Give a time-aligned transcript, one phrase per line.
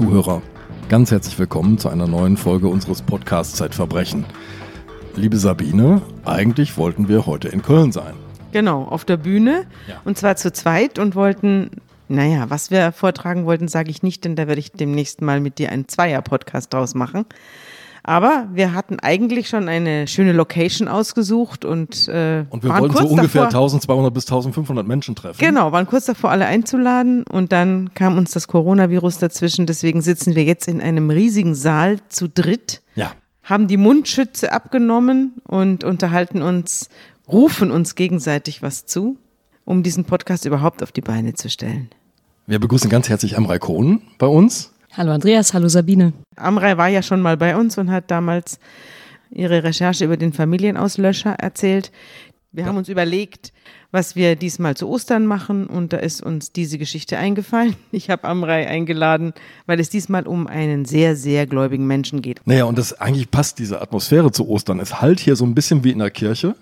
[0.00, 0.42] Zuhörer,
[0.90, 4.26] ganz herzlich willkommen zu einer neuen Folge unseres Podcasts Zeitverbrechen.
[5.14, 8.12] Liebe Sabine, eigentlich wollten wir heute in Köln sein.
[8.52, 9.94] Genau, auf der Bühne Ja.
[10.04, 11.70] und zwar zu zweit und wollten,
[12.08, 15.58] naja, was wir vortragen wollten, sage ich nicht, denn da werde ich demnächst mal mit
[15.58, 17.24] dir einen Zweier-Podcast draus machen.
[18.08, 22.96] Aber wir hatten eigentlich schon eine schöne Location ausgesucht und, äh, Und wir waren wollten
[22.98, 25.38] so ungefähr davor, 1200 bis 1500 Menschen treffen.
[25.40, 29.66] Genau, waren kurz davor, alle einzuladen und dann kam uns das Coronavirus dazwischen.
[29.66, 33.10] Deswegen sitzen wir jetzt in einem riesigen Saal zu dritt, Ja.
[33.42, 36.88] haben die Mundschütze abgenommen und unterhalten uns,
[37.26, 39.18] rufen uns gegenseitig was zu,
[39.64, 41.90] um diesen Podcast überhaupt auf die Beine zu stellen.
[42.46, 44.72] Wir begrüßen ganz herzlich Amrei Kohn bei uns.
[44.96, 46.12] Hallo Andreas, hallo Sabine.
[46.36, 48.58] Amrei war ja schon mal bei uns und hat damals
[49.30, 51.92] ihre Recherche über den Familienauslöscher erzählt.
[52.52, 53.52] Wir haben uns überlegt,
[53.90, 57.76] was wir diesmal zu Ostern machen und da ist uns diese Geschichte eingefallen.
[57.92, 59.34] Ich habe Amrei eingeladen,
[59.66, 62.40] weil es diesmal um einen sehr, sehr gläubigen Menschen geht.
[62.46, 64.80] Naja, und das eigentlich passt diese Atmosphäre zu Ostern.
[64.80, 66.54] Es halt hier so ein bisschen wie in der Kirche,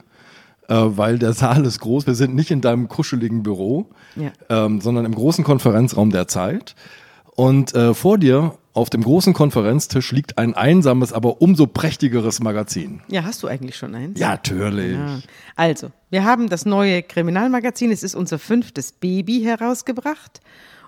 [0.69, 2.09] äh, weil der Saal ist groß.
[2.09, 4.33] Wir sind nicht in deinem kuscheligen Büro, Ja.
[4.48, 6.75] ähm, sondern im großen Konferenzraum der Zeit.
[7.37, 13.01] Und äh, vor dir auf dem großen Konferenztisch liegt ein einsames, aber umso prächtigeres Magazin.
[13.09, 14.19] Ja, hast du eigentlich schon eins?
[14.19, 14.95] Ja, natürlich.
[14.97, 15.21] Ja.
[15.55, 20.41] Also, wir haben das neue Kriminalmagazin, es ist unser fünftes Baby herausgebracht.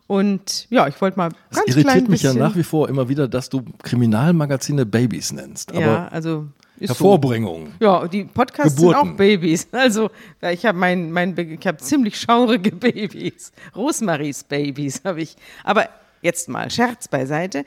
[0.08, 2.88] Und ja, ich wollte mal Es ganz irritiert klein mich ja bisschen, nach wie vor
[2.88, 5.72] immer wieder, dass du Kriminalmagazine Babys nennst.
[5.72, 6.46] Aber Ja, also
[6.78, 6.94] ist so.
[6.94, 7.68] Hervorbringung.
[7.80, 9.00] Ja, die Podcasts Geburten.
[9.00, 9.68] sind auch Babys.
[9.72, 10.10] Also
[10.42, 13.52] ja, ich habe mein, mein, ich habe ziemlich schaurige Babys.
[13.74, 15.36] Rosemaries Babys habe ich.
[15.64, 15.88] Aber
[16.26, 17.64] jetzt mal Scherz beiseite.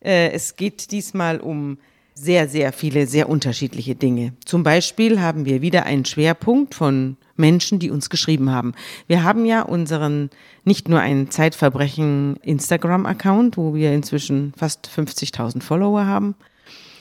[0.00, 1.78] Äh, es geht diesmal um
[2.14, 4.34] sehr, sehr viele, sehr unterschiedliche Dinge.
[4.44, 8.74] Zum Beispiel haben wir wieder einen Schwerpunkt von Menschen, die uns geschrieben haben.
[9.06, 10.28] Wir haben ja unseren,
[10.64, 16.34] nicht nur einen Zeitverbrechen Instagram-Account, wo wir inzwischen fast 50.000 Follower haben,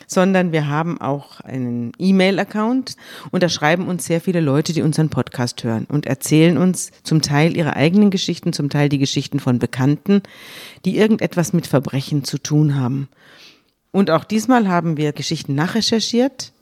[0.09, 2.97] sondern wir haben auch einen E-Mail-Account
[3.31, 7.22] und da schreiben uns sehr viele Leute, die unseren Podcast hören und erzählen uns zum
[7.22, 10.24] Teil ihre eigenen Geschichten, zum Teil die Geschichten von Bekannten,
[10.84, 13.08] die irgendetwas mit Verbrechen zu tun haben.
[13.92, 16.53] Und auch diesmal haben wir Geschichten nachrecherchiert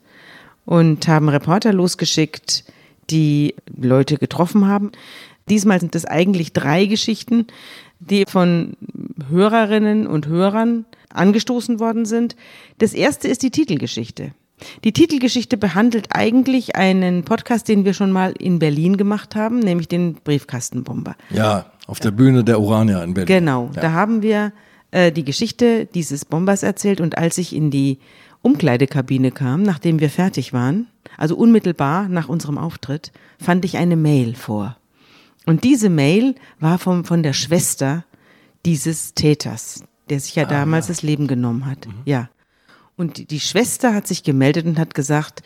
[0.66, 2.66] und haben Reporter losgeschickt,
[3.10, 4.92] die Leute getroffen haben.
[5.50, 7.48] Diesmal sind es eigentlich drei Geschichten,
[8.00, 8.74] die von
[9.30, 12.36] Hörerinnen und Hörern angestoßen worden sind.
[12.80, 14.32] Das erste ist die Titelgeschichte.
[14.84, 19.88] Die Titelgeschichte behandelt eigentlich einen Podcast, den wir schon mal in Berlin gemacht haben, nämlich
[19.88, 21.16] den Briefkastenbomber.
[21.30, 23.28] Ja, auf der Bühne der Urania in Berlin.
[23.28, 23.82] Genau, Ja.
[23.82, 24.52] da haben wir
[24.92, 28.00] äh, die Geschichte dieses Bombers erzählt und als ich in die
[28.42, 34.34] Umkleidekabine kam, nachdem wir fertig waren, also unmittelbar nach unserem Auftritt, fand ich eine Mail
[34.36, 34.78] vor.
[35.46, 38.06] Und diese Mail war vom, von der Schwester
[38.66, 41.88] dieses Täters, der sich ja damals das Leben genommen hat.
[42.06, 42.30] Ja.
[42.96, 45.44] Und die, die Schwester hat sich gemeldet und hat gesagt,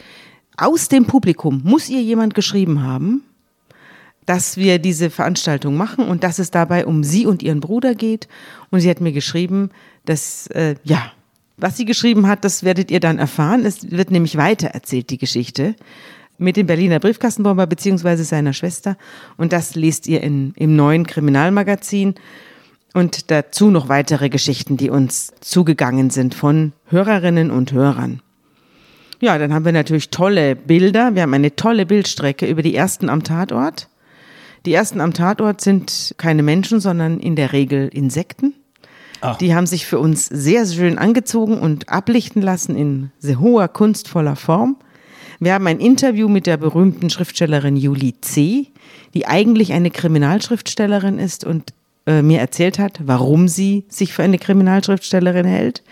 [0.58, 3.24] aus dem Publikum muss ihr jemand geschrieben haben,
[4.26, 8.28] dass wir diese Veranstaltung machen und dass es dabei um sie und ihren Bruder geht.
[8.70, 9.72] Und sie hat mir geschrieben,
[10.06, 11.12] dass, äh, ja,
[11.58, 13.66] was sie geschrieben hat, das werdet ihr dann erfahren.
[13.66, 15.76] Es wird nämlich weitererzählt, die Geschichte,
[16.38, 18.98] mit dem Berliner Briefkastenbomber beziehungsweise seiner Schwester.
[19.38, 22.16] Und das lest ihr in, im neuen Kriminalmagazin.
[22.94, 28.22] Und dazu noch weitere Geschichten, die uns zugegangen sind von Hörerinnen und Hörern.
[29.22, 31.16] Ja, dann haben wir natürlich tolle Bilder.
[31.16, 33.88] Wir haben eine tolle Bildstrecke über die ersten am Tatort.
[34.66, 38.56] Die ersten am Tatort sind keine Menschen, sondern in der Regel Insekten.
[39.22, 39.36] Ah.
[39.40, 44.36] Die haben sich für uns sehr schön angezogen und ablichten lassen in sehr hoher, kunstvoller
[44.36, 44.78] Form.
[45.40, 48.68] Wir haben ein Interview mit der berühmten Schriftstellerin Julie C.,
[49.14, 51.74] die eigentlich eine Kriminalschriftstellerin ist und
[52.06, 55.84] äh, mir erzählt hat, warum sie sich für eine Kriminalschriftstellerin hält.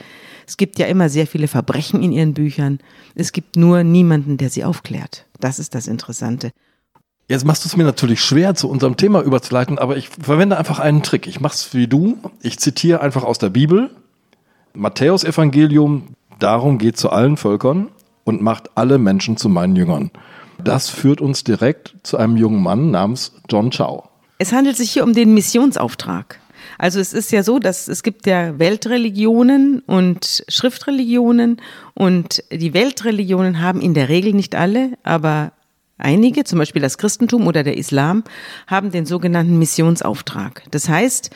[0.47, 2.79] Es gibt ja immer sehr viele Verbrechen in ihren Büchern.
[3.13, 5.27] Es gibt nur niemanden, der sie aufklärt.
[5.39, 6.51] Das ist das Interessante.
[7.27, 10.79] Jetzt machst du es mir natürlich schwer, zu unserem Thema überzuleiten, aber ich verwende einfach
[10.79, 11.27] einen Trick.
[11.27, 12.17] Ich mache es wie du.
[12.41, 13.91] Ich zitiere einfach aus der Bibel.
[14.73, 17.89] Matthäus Evangelium, darum geht zu allen Völkern
[18.23, 20.09] und macht alle Menschen zu meinen Jüngern.
[20.63, 24.08] Das führt uns direkt zu einem jungen Mann namens John Chow.
[24.41, 26.39] Es handelt sich hier um den Missionsauftrag.
[26.77, 31.57] Also es ist ja so, dass es gibt ja Weltreligionen und Schriftreligionen
[31.93, 35.51] und die Weltreligionen haben in der Regel nicht alle, aber
[35.97, 38.23] einige, zum Beispiel das Christentum oder der Islam,
[38.65, 40.63] haben den sogenannten Missionsauftrag.
[40.71, 41.31] Das heißt,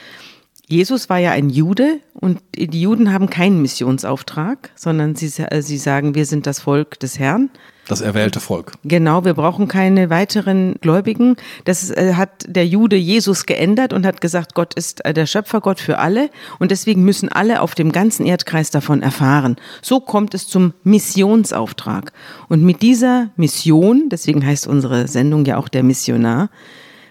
[0.66, 6.16] Jesus war ja ein Jude und die Juden haben keinen Missionsauftrag, sondern sie, sie sagen,
[6.16, 7.50] wir sind das Volk des Herrn.
[7.88, 8.74] Das erwählte Volk.
[8.86, 11.36] Genau, wir brauchen keine weiteren Gläubigen.
[11.66, 15.82] Das äh, hat der Jude Jesus geändert und hat gesagt, Gott ist äh, der Schöpfergott
[15.82, 19.58] für alle und deswegen müssen alle auf dem ganzen Erdkreis davon erfahren.
[19.82, 22.14] So kommt es zum Missionsauftrag.
[22.48, 26.50] Und mit dieser Mission, deswegen heißt unsere Sendung ja auch der Missionar,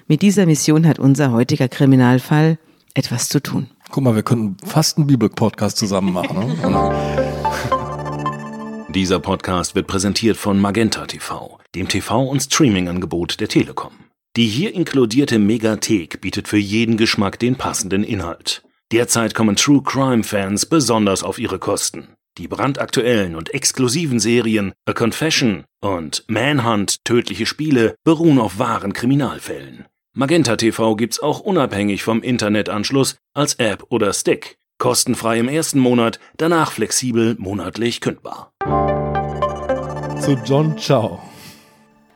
[0.09, 2.59] mit dieser Mission hat unser heutiger Kriminalfall
[2.95, 3.69] etwas zu tun.
[3.91, 6.39] Guck mal, wir könnten fast einen Bibel-Podcast zusammen machen.
[6.39, 7.79] Ne?
[8.93, 13.93] Dieser Podcast wird präsentiert von Magenta TV, dem TV- und Streaming-Angebot der Telekom.
[14.37, 18.63] Die hier inkludierte Megathek bietet für jeden Geschmack den passenden Inhalt.
[18.93, 22.09] Derzeit kommen True Crime-Fans besonders auf ihre Kosten.
[22.37, 29.87] Die brandaktuellen und exklusiven Serien A Confession und Manhunt Tödliche Spiele beruhen auf wahren Kriminalfällen.
[30.15, 34.59] Magenta TV gibt's auch unabhängig vom Internetanschluss als App oder Stick.
[34.83, 38.51] Kostenfrei im ersten Monat, danach flexibel monatlich kündbar.
[40.21, 41.21] Zu John Chow.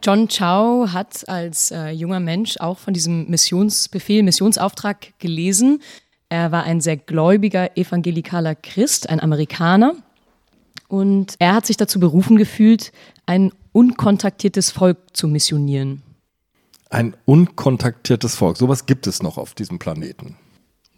[0.03, 5.81] John Chow hat als äh, junger Mensch auch von diesem Missionsbefehl, Missionsauftrag gelesen.
[6.29, 9.95] Er war ein sehr gläubiger evangelikaler Christ, ein Amerikaner.
[10.89, 12.91] Und er hat sich dazu berufen gefühlt,
[13.27, 16.03] ein unkontaktiertes Volk zu missionieren.
[16.91, 18.57] Ein unkontaktiertes Volk.
[18.57, 20.37] Sowas gibt es noch auf diesem Planeten.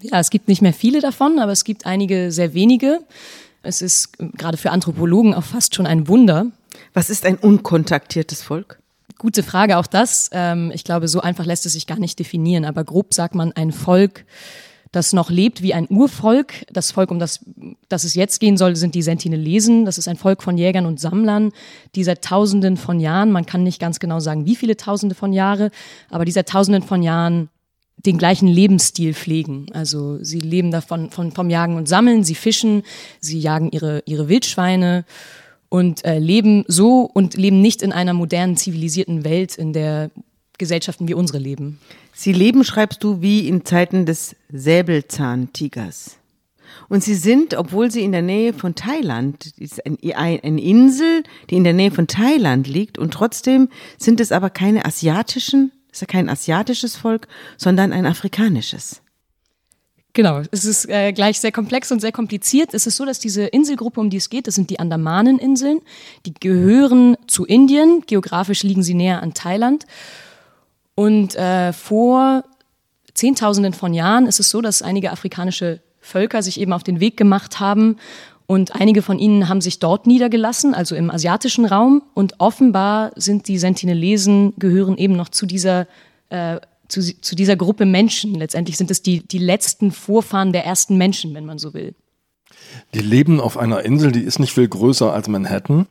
[0.01, 3.01] Ja, es gibt nicht mehr viele davon, aber es gibt einige sehr wenige.
[3.63, 6.47] Es ist gerade für Anthropologen auch fast schon ein Wunder.
[6.95, 8.81] Was ist ein unkontaktiertes Volk?
[9.19, 10.31] Gute Frage, auch das.
[10.33, 13.51] Ähm, ich glaube, so einfach lässt es sich gar nicht definieren, aber grob sagt man
[13.53, 14.25] ein Volk,
[14.93, 16.65] das noch lebt wie ein Urvolk.
[16.73, 17.45] Das Volk, um das,
[17.89, 19.85] das es jetzt gehen soll, sind die Sentinelesen.
[19.85, 21.53] Das ist ein Volk von Jägern und Sammlern,
[21.95, 25.33] die seit Tausenden von Jahren, man kann nicht ganz genau sagen, wie viele Tausende von
[25.33, 25.71] Jahre,
[26.11, 27.51] aber die seit Tausenden von Jahren
[28.07, 29.67] den gleichen Lebensstil pflegen.
[29.73, 32.83] Also sie leben davon von, vom Jagen und Sammeln, sie fischen,
[33.21, 35.05] sie jagen ihre, ihre Wildschweine
[35.69, 40.11] und äh, leben so und leben nicht in einer modernen, zivilisierten Welt, in der
[40.59, 41.79] Gesellschaften wie unsere leben.
[42.13, 46.17] Sie leben, schreibst du, wie in Zeiten des Säbelzahntigers.
[46.89, 51.65] Und sie sind, obwohl sie in der Nähe von Thailand, ist eine Insel, die in
[51.65, 53.69] der Nähe von Thailand liegt, und trotzdem
[53.99, 59.03] sind es aber keine asiatischen, ist ja kein asiatisches Volk, sondern ein afrikanisches.
[60.15, 62.75] Genau, es ist äh, gleich sehr komplex und sehr kompliziert.
[62.75, 65.81] Es ist so, dass diese Inselgruppe, um die es geht, das sind die Andamaneninseln,
[66.27, 69.87] die gehören zu Indien, geografisch liegen sie näher an Thailand.
[70.95, 72.43] Und äh, vor
[73.15, 77.17] Zehntausenden von Jahren ist es so, dass einige afrikanische Völker sich eben auf den Weg
[77.17, 77.97] gemacht haben
[78.51, 82.03] und einige von ihnen haben sich dort niedergelassen, also im asiatischen Raum.
[82.15, 85.87] Und offenbar sind die Sentinelesen, gehören eben noch zu dieser,
[86.31, 86.59] äh,
[86.89, 88.35] zu, zu dieser Gruppe Menschen.
[88.35, 91.95] Letztendlich sind es die, die letzten Vorfahren der ersten Menschen, wenn man so will.
[92.95, 95.87] Die leben auf einer Insel, die ist nicht viel größer als Manhattan.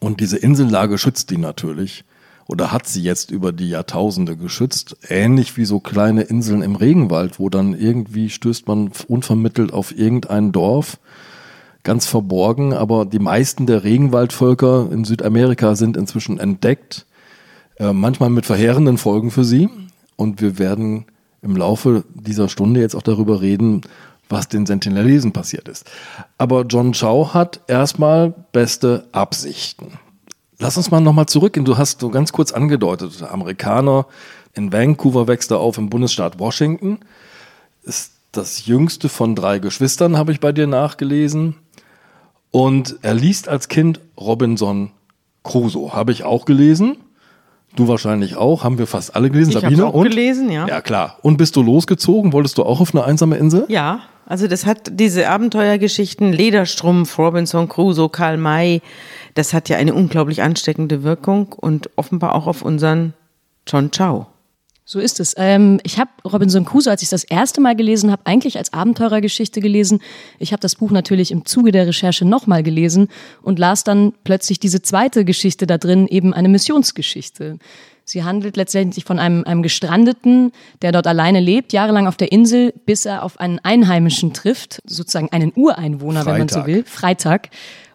[0.00, 2.02] Und diese Insellage schützt die natürlich.
[2.48, 4.96] Oder hat sie jetzt über die Jahrtausende geschützt.
[5.08, 10.50] Ähnlich wie so kleine Inseln im Regenwald, wo dann irgendwie stößt man unvermittelt auf irgendein
[10.50, 10.98] Dorf
[11.82, 17.06] ganz verborgen, aber die meisten der Regenwaldvölker in Südamerika sind inzwischen entdeckt,
[17.78, 19.68] äh, manchmal mit verheerenden Folgen für sie.
[20.16, 21.06] Und wir werden
[21.42, 23.80] im Laufe dieser Stunde jetzt auch darüber reden,
[24.28, 25.90] was den Sentinelesen passiert ist.
[26.38, 29.98] Aber John Chow hat erstmal beste Absichten.
[30.58, 31.64] Lass uns mal nochmal zurückgehen.
[31.64, 34.06] Du hast so ganz kurz angedeutet, Amerikaner
[34.52, 36.98] in Vancouver wächst er auf im Bundesstaat Washington.
[37.82, 41.56] Ist das jüngste von drei Geschwistern, habe ich bei dir nachgelesen.
[42.50, 44.90] Und er liest als Kind Robinson
[45.44, 45.92] Crusoe.
[45.92, 46.96] Habe ich auch gelesen.
[47.76, 48.64] Du wahrscheinlich auch.
[48.64, 49.50] Haben wir fast alle gelesen.
[49.50, 50.08] Ich Sabine auch und?
[50.08, 50.66] gelesen, ja.
[50.66, 51.18] Ja, klar.
[51.22, 52.32] Und bist du losgezogen?
[52.32, 53.66] Wolltest du auch auf eine einsame Insel?
[53.68, 58.80] Ja, also das hat diese Abenteuergeschichten, Lederstrumpf, Robinson Crusoe, Karl May,
[59.34, 63.14] das hat ja eine unglaublich ansteckende Wirkung und offenbar auch auf unseren
[63.66, 64.26] John Chow.
[64.92, 65.34] So ist es.
[65.36, 69.60] Ähm, ich habe Robinson Crusoe, als ich das erste Mal gelesen habe, eigentlich als Abenteurergeschichte
[69.60, 70.00] gelesen.
[70.40, 73.06] Ich habe das Buch natürlich im Zuge der Recherche nochmal gelesen
[73.40, 77.60] und las dann plötzlich diese zweite Geschichte da drin, eben eine Missionsgeschichte.
[78.04, 80.50] Sie handelt letztendlich von einem, einem Gestrandeten,
[80.82, 85.28] der dort alleine lebt, jahrelang auf der Insel, bis er auf einen Einheimischen trifft, sozusagen
[85.30, 86.66] einen Ureinwohner, wenn man so Freitag.
[86.66, 87.50] will, Freitag.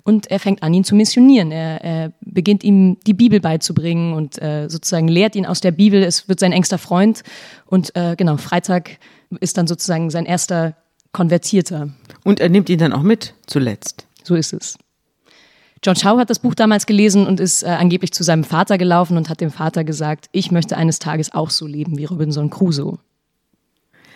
[0.08, 1.52] Und er fängt an, ihn zu missionieren.
[1.52, 6.04] Er, er beginnt ihm die Bibel beizubringen und äh, sozusagen lehrt ihn aus der Bibel.
[6.04, 7.24] Es wird sein engster Freund.
[7.66, 9.00] Und äh, genau, Freitag
[9.40, 10.76] ist dann sozusagen sein erster
[11.12, 11.90] Konvertierter.
[12.24, 14.06] Und er nimmt ihn dann auch mit, zuletzt.
[14.24, 14.78] So ist es.
[15.84, 19.18] John Chow hat das Buch damals gelesen und ist äh, angeblich zu seinem Vater gelaufen
[19.18, 23.00] und hat dem Vater gesagt, ich möchte eines Tages auch so leben wie Robinson Crusoe.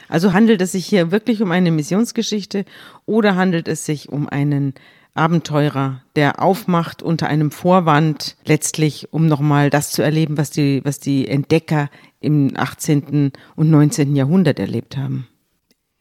[0.07, 2.65] Also handelt es sich hier wirklich um eine Missionsgeschichte
[3.07, 4.73] oder handelt es sich um einen
[5.19, 10.99] Abenteurer, der aufmacht unter einem Vorwand, letztlich, um nochmal das zu erleben, was die, was
[10.99, 13.33] die Entdecker im 18.
[13.55, 14.15] und 19.
[14.15, 15.27] Jahrhundert erlebt haben.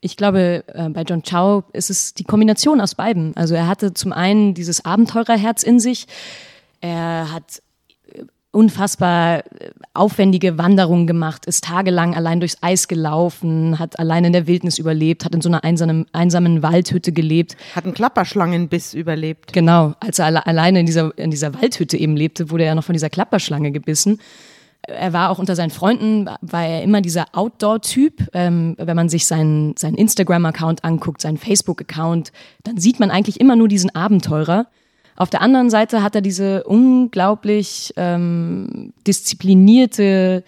[0.01, 3.37] Ich glaube, äh, bei John Chow ist es die Kombination aus beiden.
[3.37, 6.07] Also er hatte zum einen dieses Abenteurerherz in sich.
[6.81, 7.61] Er hat
[8.51, 14.47] unfassbar äh, aufwendige Wanderungen gemacht, ist tagelang allein durchs Eis gelaufen, hat allein in der
[14.47, 17.57] Wildnis überlebt, hat in so einer einsamen, einsamen Waldhütte gelebt.
[17.75, 19.53] Hat einen Klapperschlangenbiss überlebt.
[19.53, 22.85] Genau, als er alle, alleine in dieser, in dieser Waldhütte eben lebte, wurde er noch
[22.85, 24.19] von dieser Klapperschlange gebissen.
[24.87, 28.29] Er war auch unter seinen Freunden, war er immer dieser Outdoor-Typ.
[28.33, 32.33] Ähm, wenn man sich seinen, seinen Instagram-Account anguckt, seinen Facebook-Account,
[32.65, 34.67] dann sieht man eigentlich immer nur diesen Abenteurer.
[35.19, 40.45] Auf der anderen Seite hat er diese unglaublich ähm, disziplinierte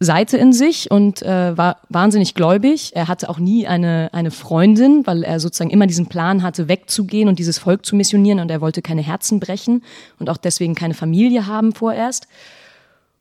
[0.00, 2.90] Seite in sich und äh, war wahnsinnig gläubig.
[2.96, 7.28] Er hatte auch nie eine, eine Freundin, weil er sozusagen immer diesen Plan hatte, wegzugehen
[7.28, 9.84] und dieses Volk zu missionieren und er wollte keine Herzen brechen
[10.18, 12.26] und auch deswegen keine Familie haben vorerst.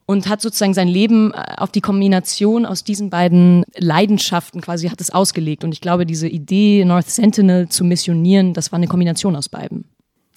[0.08, 5.02] Und hat sozusagen sein Leben äh, auf die Kombination aus diesen beiden Leidenschaften quasi hat
[5.02, 5.64] es ausgelegt.
[5.64, 9.86] Und ich glaube, diese Idee, North Sentinel zu missionieren, das war eine Kombination aus beiden.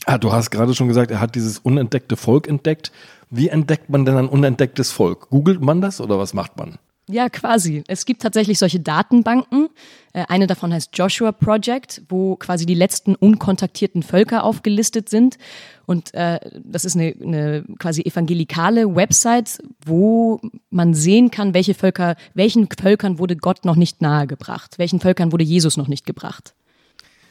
[0.06, 2.92] Ah, du hast gerade schon gesagt, er hat dieses unentdeckte Volk entdeckt.
[3.30, 5.30] Wie entdeckt man denn ein unentdecktes Volk?
[5.30, 6.78] Googelt man das oder was macht man?
[7.08, 7.82] Ja, quasi.
[7.88, 9.68] Es gibt tatsächlich solche Datenbanken.
[10.12, 15.36] Äh, eine davon heißt Joshua Project, wo quasi die letzten unkontaktierten Völker aufgelistet sind.
[15.84, 20.40] Und äh, das ist eine, eine quasi evangelikale Website, wo
[20.70, 25.44] man sehen kann, welche Völker, welchen Völkern wurde Gott noch nicht nahegebracht, welchen Völkern wurde
[25.44, 26.54] Jesus noch nicht gebracht.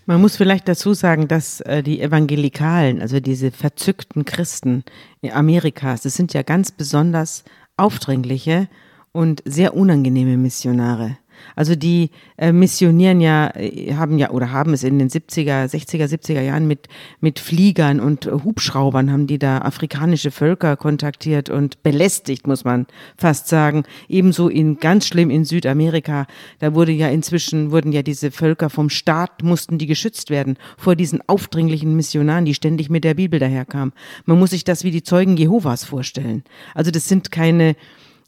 [0.06, 4.84] Man muss vielleicht dazu sagen, dass äh, die Evangelikalen, also diese verzückten Christen
[5.32, 7.44] Amerikas, das sind ja ganz besonders
[7.78, 8.68] aufdringliche
[9.12, 11.18] und sehr unangenehme Missionare.
[11.56, 16.06] Also die äh, missionieren ja, äh, haben ja oder haben es in den 70er, 60er,
[16.06, 16.88] 70er Jahren mit,
[17.20, 23.48] mit Fliegern und Hubschraubern haben die da afrikanische Völker kontaktiert und belästigt, muss man fast
[23.48, 23.84] sagen.
[24.08, 26.28] Ebenso in ganz schlimm in Südamerika.
[26.60, 30.96] Da wurde ja inzwischen, wurden ja diese Völker vom Staat, mussten die geschützt werden vor
[30.96, 33.94] diesen aufdringlichen Missionaren, die ständig mit der Bibel daherkamen.
[34.26, 36.44] Man muss sich das wie die Zeugen Jehovas vorstellen.
[36.74, 37.76] Also das sind keine,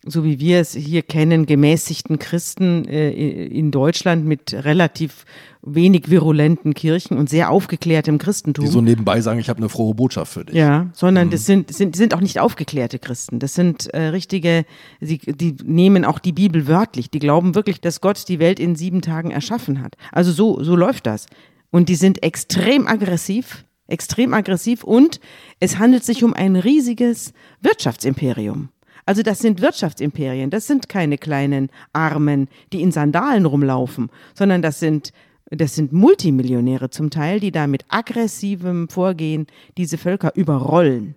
[0.05, 5.25] so wie wir es hier kennen, gemäßigten Christen äh, in Deutschland mit relativ
[5.61, 8.65] wenig virulenten Kirchen und sehr aufgeklärtem Christentum.
[8.65, 10.55] Die so nebenbei sagen, ich habe eine frohe Botschaft für dich.
[10.55, 11.31] Ja, sondern mhm.
[11.31, 13.39] das sind, sind, sind auch nicht aufgeklärte Christen.
[13.39, 14.65] Das sind äh, richtige,
[14.99, 17.09] sie, die nehmen auch die Bibel wörtlich.
[17.09, 19.95] Die glauben wirklich, dass Gott die Welt in sieben Tagen erschaffen hat.
[20.11, 21.27] Also so, so läuft das.
[21.71, 25.19] Und die sind extrem aggressiv, extrem aggressiv und
[25.59, 28.69] es handelt sich um ein riesiges Wirtschaftsimperium.
[29.05, 34.79] Also das sind Wirtschaftsimperien, das sind keine kleinen Armen, die in Sandalen rumlaufen, sondern das
[34.79, 35.11] sind
[35.49, 39.45] das sind Multimillionäre zum Teil, die da mit aggressivem Vorgehen
[39.77, 41.15] diese Völker überrollen.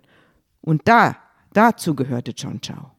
[0.61, 1.15] Und da,
[1.53, 2.91] dazu gehörte John Chow.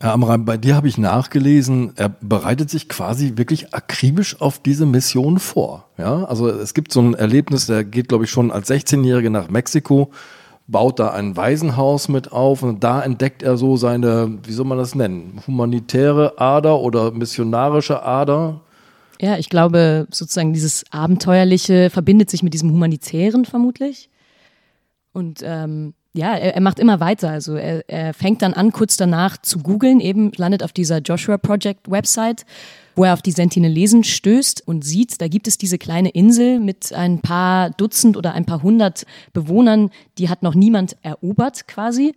[0.00, 4.86] Herr Amram, bei dir habe ich nachgelesen, er bereitet sich quasi wirklich akribisch auf diese
[4.86, 5.88] Mission vor.
[5.98, 9.48] Ja, also es gibt so ein Erlebnis, der geht, glaube ich, schon als 16-Jährige nach
[9.50, 10.12] Mexiko
[10.68, 14.78] baut da ein Waisenhaus mit auf und da entdeckt er so seine, wie soll man
[14.78, 18.60] das nennen, humanitäre Ader oder missionarische Ader.
[19.20, 24.10] Ja, ich glaube, sozusagen dieses Abenteuerliche verbindet sich mit diesem Humanitären vermutlich.
[25.12, 27.30] Und ähm, ja, er, er, macht immer weiter.
[27.30, 31.38] Also er, er fängt dann an, kurz danach zu googeln, eben landet auf dieser Joshua
[31.38, 32.44] Project Website
[32.98, 36.92] wo er auf die Sentinelesen stößt und sieht, da gibt es diese kleine Insel mit
[36.92, 42.16] ein paar Dutzend oder ein paar hundert Bewohnern, die hat noch niemand erobert quasi.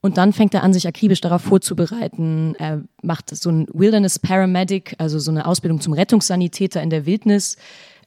[0.00, 2.54] Und dann fängt er an, sich akribisch darauf vorzubereiten.
[2.58, 7.56] Er macht so ein Wilderness Paramedic, also so eine Ausbildung zum Rettungssanitäter in der Wildnis.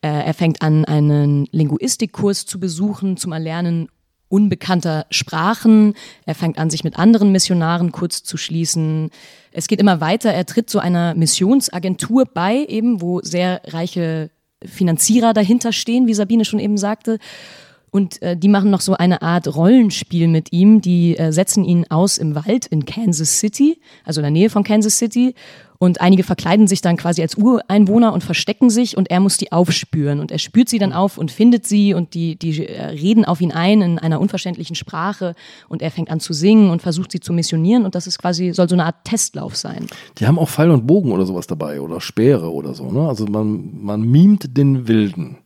[0.02, 3.90] Äh, er fängt an, einen Linguistikkurs zu besuchen, zum Erlernen
[4.30, 5.94] unbekannter Sprachen.
[6.26, 9.10] Er fängt an, sich mit anderen Missionaren kurz zu schließen.
[9.58, 10.32] Es geht immer weiter.
[10.32, 14.30] Er tritt zu einer Missionsagentur bei, eben, wo sehr reiche
[14.64, 17.18] Finanzierer dahinter stehen, wie Sabine schon eben sagte.
[17.90, 20.82] Und äh, die machen noch so eine Art Rollenspiel mit ihm.
[20.82, 24.64] Die äh, setzen ihn aus im Wald in Kansas City, also in der Nähe von
[24.64, 25.36] Kansas City.
[25.80, 29.52] Und einige verkleiden sich dann quasi als Ureinwohner und verstecken sich und er muss die
[29.52, 30.20] aufspüren.
[30.20, 33.42] Und er spürt sie dann auf und findet sie und die, die äh, reden auf
[33.42, 35.36] ihn ein in einer unverständlichen Sprache
[35.70, 38.54] und er fängt an zu singen und versucht sie zu missionieren und das ist quasi,
[38.54, 39.86] soll so eine Art Testlauf sein.
[40.18, 43.08] Die haben auch Pfeil und Bogen oder sowas dabei oder Speere oder so, ne?
[43.08, 45.38] Also man, man mimt den Wilden.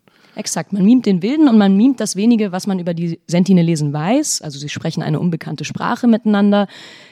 [0.41, 0.73] Exakt.
[0.73, 4.41] Man mimt den Wilden und man mimt das wenige, was man über die Sentinelesen weiß.
[4.41, 6.67] Also sie sprechen eine unbekannte Sprache miteinander.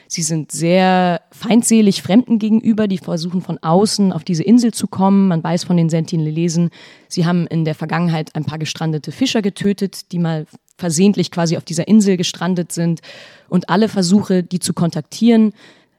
[0.06, 5.28] Sie sind sehr feindselig Fremden gegenüber, die versuchen von außen auf diese Insel zu kommen.
[5.28, 6.70] Man weiß von den Sentinelesen,
[7.08, 10.46] sie haben in der Vergangenheit ein paar gestrandete Fischer getötet, die mal
[10.76, 13.00] versehentlich quasi auf dieser Insel gestrandet sind.
[13.48, 15.52] Und alle Versuche, die zu kontaktieren,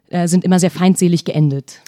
[0.10, 1.82] äh, sind immer sehr feindselig geendet.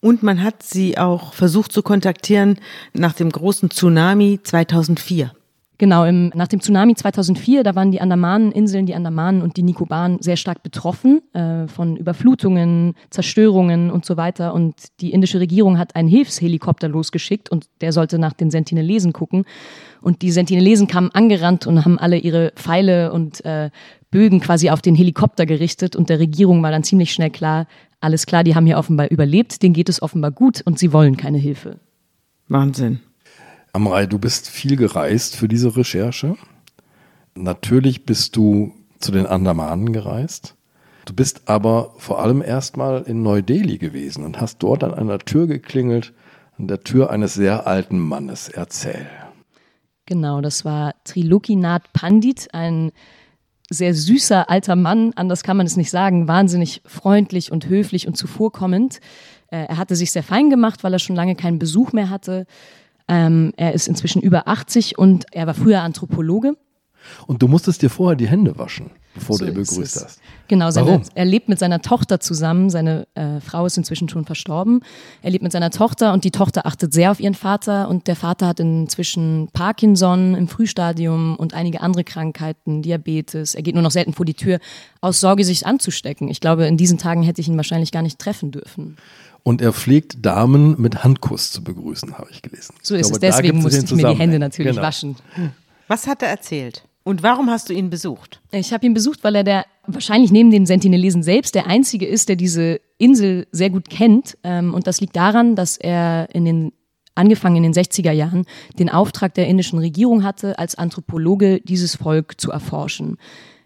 [0.00, 2.58] Und man hat sie auch versucht zu kontaktieren
[2.92, 5.32] nach dem großen Tsunami 2004.
[5.80, 10.20] Genau, im, nach dem Tsunami 2004, da waren die Andamaneninseln, die Andamanen und die Nikobaren
[10.20, 14.54] sehr stark betroffen äh, von Überflutungen, Zerstörungen und so weiter.
[14.54, 19.44] Und die indische Regierung hat einen Hilfshelikopter losgeschickt und der sollte nach den Sentinelesen gucken.
[20.00, 23.70] Und die Sentinelesen kamen angerannt und haben alle ihre Pfeile und äh,
[24.10, 25.96] Bögen quasi auf den Helikopter gerichtet.
[25.96, 27.66] Und der Regierung war dann ziemlich schnell klar,
[28.00, 31.16] alles klar, die haben hier offenbar überlebt, denen geht es offenbar gut und sie wollen
[31.16, 31.80] keine Hilfe.
[32.46, 33.00] Wahnsinn.
[33.72, 36.36] Amrei, du bist viel gereist für diese Recherche.
[37.34, 40.54] Natürlich bist du zu den Andamanen gereist.
[41.04, 45.46] Du bist aber vor allem erstmal in Neu-Delhi gewesen und hast dort an einer Tür
[45.46, 46.12] geklingelt,
[46.58, 48.48] an der Tür eines sehr alten Mannes.
[48.48, 49.06] Erzähl.
[50.06, 52.92] Genau, das war Trilokinath Pandit, ein
[53.70, 58.16] sehr süßer alter Mann, anders kann man es nicht sagen, wahnsinnig freundlich und höflich und
[58.16, 59.00] zuvorkommend.
[59.50, 62.46] Äh, er hatte sich sehr fein gemacht, weil er schon lange keinen Besuch mehr hatte.
[63.08, 66.56] Ähm, er ist inzwischen über 80 und er war früher Anthropologe.
[67.26, 70.04] Und du musstest dir vorher die Hände waschen, bevor So du ihn begrüßt es.
[70.04, 70.20] hast.
[70.48, 71.02] Genau, seine, Warum?
[71.14, 72.70] er lebt mit seiner Tochter zusammen.
[72.70, 74.80] Seine äh, Frau ist inzwischen schon verstorben.
[75.22, 77.88] Er lebt mit seiner Tochter und die Tochter achtet sehr auf ihren Vater.
[77.88, 83.54] Und der Vater hat inzwischen Parkinson im Frühstadium und einige andere Krankheiten, Diabetes.
[83.54, 84.58] Er geht nur noch selten vor die Tür,
[85.00, 86.28] aus Sorge, sich anzustecken.
[86.28, 88.96] Ich glaube, in diesen Tagen hätte ich ihn wahrscheinlich gar nicht treffen dürfen.
[89.44, 92.74] Und er pflegt Damen mit Handkuss zu begrüßen, habe ich gelesen.
[92.82, 93.36] So ist glaube, es.
[93.36, 94.86] Deswegen musste ich mir die Hände natürlich Genau.
[94.86, 95.16] waschen.
[95.86, 96.82] Was hat er erzählt?
[97.08, 98.42] Und warum hast du ihn besucht?
[98.50, 102.28] Ich habe ihn besucht, weil er der wahrscheinlich neben den Sentinelesen selbst der einzige ist,
[102.28, 104.36] der diese Insel sehr gut kennt.
[104.44, 106.72] Ähm, und das liegt daran, dass er in den
[107.14, 108.44] angefangen in den 60er Jahren
[108.78, 113.16] den Auftrag der indischen Regierung hatte, als Anthropologe dieses Volk zu erforschen.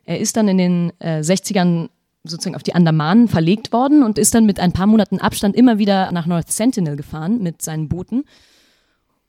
[0.05, 1.88] Er ist dann in den äh, 60ern
[2.22, 5.78] sozusagen auf die Andamanen verlegt worden und ist dann mit ein paar Monaten Abstand immer
[5.78, 8.22] wieder nach North Sentinel gefahren mit seinen Booten.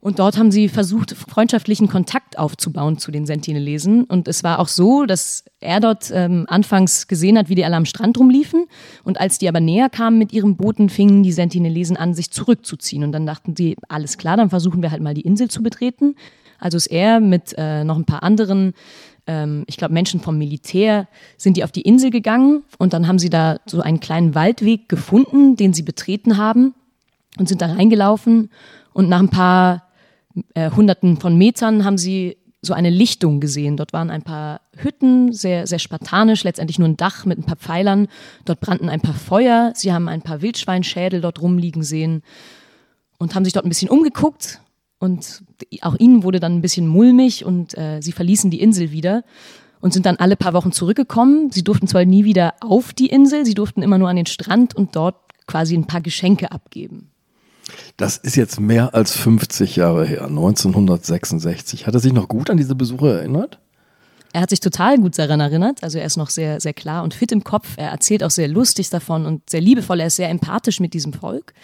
[0.04, 4.04] Und dort haben sie versucht, freundschaftlichen Kontakt aufzubauen zu den Sentinelesen.
[4.04, 7.76] Und es war auch so, dass er dort ähm, anfangs gesehen hat, wie die alle
[7.76, 8.66] am Strand rumliefen.
[9.02, 13.02] Und als die aber näher kamen mit ihren Booten, fingen die Sentinelesen an, sich zurückzuziehen.
[13.02, 16.16] Und dann dachten sie, alles klar, dann versuchen wir halt mal die Insel zu betreten.
[16.58, 18.74] Also ist er mit äh, noch ein paar anderen,
[19.26, 22.64] ähm, ich glaube Menschen vom Militär, sind die auf die Insel gegangen.
[22.76, 26.74] Und dann haben sie da so einen kleinen Waldweg gefunden, den sie betreten haben
[27.38, 28.50] und sind da reingelaufen.
[28.92, 29.83] Und nach ein paar
[30.54, 33.76] äh, Hunderten von Metern haben sie so eine Lichtung gesehen.
[33.76, 37.56] Dort waren ein paar Hütten, sehr, sehr spartanisch, letztendlich nur ein Dach mit ein paar
[37.56, 38.08] Pfeilern.
[38.44, 39.72] Dort brannten ein paar Feuer.
[39.74, 42.22] Sie haben ein paar Wildschweinschädel dort rumliegen sehen
[43.18, 44.60] und haben sich dort ein bisschen umgeguckt.
[44.98, 45.44] Und
[45.82, 49.22] auch ihnen wurde dann ein bisschen mulmig und äh, sie verließen die Insel wieder
[49.80, 51.50] und sind dann alle paar Wochen zurückgekommen.
[51.50, 54.74] Sie durften zwar nie wieder auf die Insel, sie durften immer nur an den Strand
[54.74, 55.16] und dort
[55.46, 57.10] quasi ein paar Geschenke abgeben.
[57.96, 61.86] Das ist jetzt mehr als 50 Jahre her, 1966.
[61.86, 63.58] Hat er sich noch gut an diese Besuche erinnert?
[64.34, 65.84] Er hat sich total gut daran erinnert.
[65.84, 67.74] Also er ist noch sehr, sehr klar und fit im Kopf.
[67.76, 70.00] Er erzählt auch sehr lustig davon und sehr liebevoll.
[70.00, 71.54] Er ist sehr empathisch mit diesem Volk.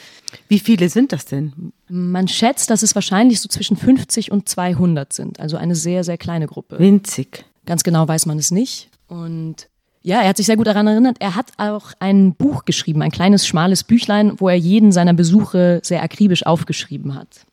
[0.47, 1.73] Wie viele sind das denn?
[1.89, 5.41] Man schätzt, dass es wahrscheinlich so zwischen 50 und 200 sind.
[5.41, 6.79] Also eine sehr, sehr kleine Gruppe.
[6.79, 7.45] Winzig.
[7.67, 8.89] Ganz genau weiß man es nicht.
[9.09, 9.69] Und
[10.03, 11.17] ja, er hat sich sehr gut daran erinnert.
[11.21, 15.81] Er hat auch ein Buch geschrieben, ein kleines, schmales Büchlein, wo er jeden seiner Besuche
[15.83, 17.45] sehr akribisch aufgeschrieben hat.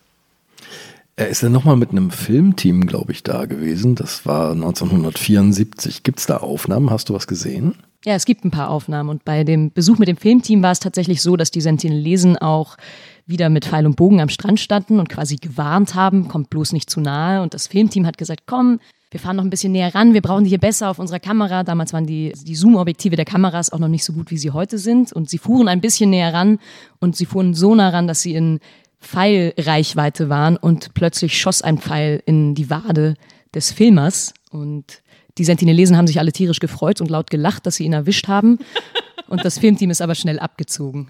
[1.17, 3.95] Er ist ja nochmal mit einem Filmteam, glaube ich, da gewesen.
[3.95, 6.03] Das war 1974.
[6.03, 6.91] Gibt es da Aufnahmen?
[6.91, 7.75] Hast du was gesehen?
[8.05, 10.79] Ja, es gibt ein paar Aufnahmen und bei dem Besuch mit dem Filmteam war es
[10.79, 12.77] tatsächlich so, dass die Sentinelesen auch
[13.25, 16.89] wieder mit Pfeil und Bogen am Strand standen und quasi gewarnt haben, kommt bloß nicht
[16.89, 17.41] zu nahe.
[17.41, 20.43] Und das Filmteam hat gesagt, komm, wir fahren noch ein bisschen näher ran, wir brauchen
[20.43, 21.63] die hier besser auf unserer Kamera.
[21.63, 24.77] Damals waren die, die Zoom-Objektive der Kameras auch noch nicht so gut, wie sie heute
[24.77, 25.13] sind.
[25.13, 26.59] Und sie fuhren ein bisschen näher ran
[26.99, 28.59] und sie fuhren so nah ran, dass sie in
[28.99, 33.15] Pfeilreichweite waren und plötzlich schoss ein Pfeil in die Wade
[33.53, 35.01] des Filmers und
[35.37, 38.59] die Sentinelesen haben sich alle tierisch gefreut und laut gelacht, dass sie ihn erwischt haben.
[39.27, 41.09] Und das Filmteam ist aber schnell abgezogen.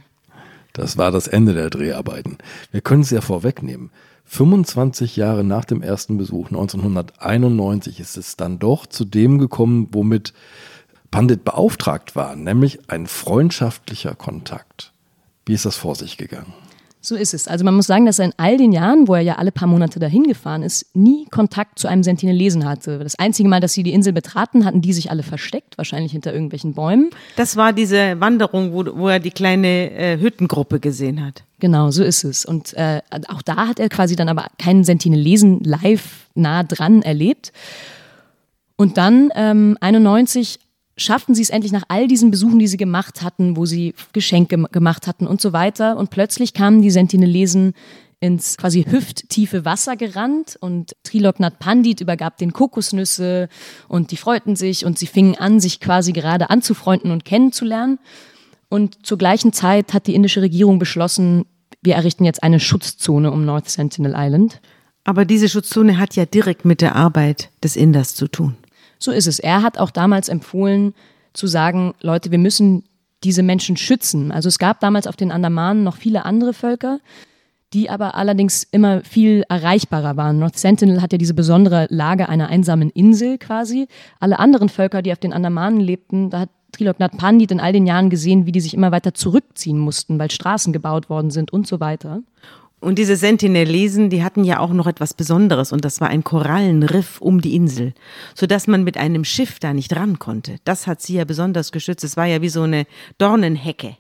[0.74, 2.40] Das war das Ende der Dreharbeiten.
[2.72, 3.92] Wir können es ja vorwegnehmen.
[4.28, 10.34] 25 Jahre nach dem ersten Besuch, 1991, ist es dann doch zu dem gekommen, womit
[11.12, 14.92] Pandit beauftragt war, nämlich ein freundschaftlicher Kontakt.
[15.46, 16.54] Wie ist das vor sich gegangen?
[17.00, 17.48] So ist es.
[17.48, 19.68] Also man muss sagen, dass er in all den Jahren, wo er ja alle paar
[19.68, 23.00] Monate dahin gefahren ist, nie Kontakt zu einem Sentinelesen hatte.
[23.00, 26.34] Das einzige Mal, dass sie die Insel betraten, hatten die sich alle versteckt, wahrscheinlich hinter
[26.34, 27.12] irgendwelchen Bäumen.
[27.36, 31.44] Das war diese Wanderung, wo, wo er die kleine äh, Hüttengruppe gesehen hat.
[31.60, 32.46] Genau, so ist es.
[32.46, 37.52] Und äh, auch da hat er quasi dann aber keinen Sentinelesen live nah dran erlebt.
[38.76, 40.60] Und dann ähm, 91
[40.98, 44.58] schafften sie es endlich nach all diesen Besuchen, die sie gemacht hatten, wo sie Geschenke
[44.72, 45.98] gemacht hatten und so weiter.
[45.98, 47.74] Und plötzlich kamen die Sentinelesen
[48.20, 53.48] ins quasi hüfttiefe Wasser gerannt und Triloknath Pandit übergab den Kokosnüsse
[53.88, 58.00] und die freuten sich und sie fingen an, sich quasi gerade anzufreunden und kennenzulernen.
[58.70, 61.46] Und zur gleichen Zeit hat die indische Regierung beschlossen,
[61.84, 64.62] wir errichten jetzt eine Schutzzone um North Sentinel Island.
[65.04, 68.58] Aber diese Schutzzone hat ja direkt mit der Arbeit des Inders zu tun.
[69.00, 69.40] So ist es.
[69.40, 70.94] Er hat auch damals empfohlen
[71.34, 72.84] zu sagen, Leute, wir müssen
[73.24, 74.32] diese Menschen schützen.
[74.32, 77.00] Also es gab damals auf den Andamanen noch viele andere Völker,
[77.74, 80.40] die aber allerdings immer viel erreichbarer waren.
[80.40, 83.88] North Sentinel hat ja diese besondere Lage einer einsamen Insel quasi.
[84.20, 87.86] Alle anderen Völker, die auf den Andamanen lebten, da hat Triloknath Pandit in all den
[87.86, 91.68] Jahren gesehen, wie die sich immer weiter zurückziehen mussten, weil Straßen gebaut worden sind und
[91.68, 92.22] so weiter.
[92.80, 97.20] Und diese Sentinelesen, die hatten ja auch noch etwas Besonderes und das war ein Korallenriff
[97.20, 97.94] um die Insel,
[98.36, 100.58] sodass man mit einem Schiff da nicht ran konnte.
[100.64, 102.04] Das hat sie ja besonders geschützt.
[102.04, 102.86] Es war ja wie so eine
[103.18, 103.98] Dornenhecke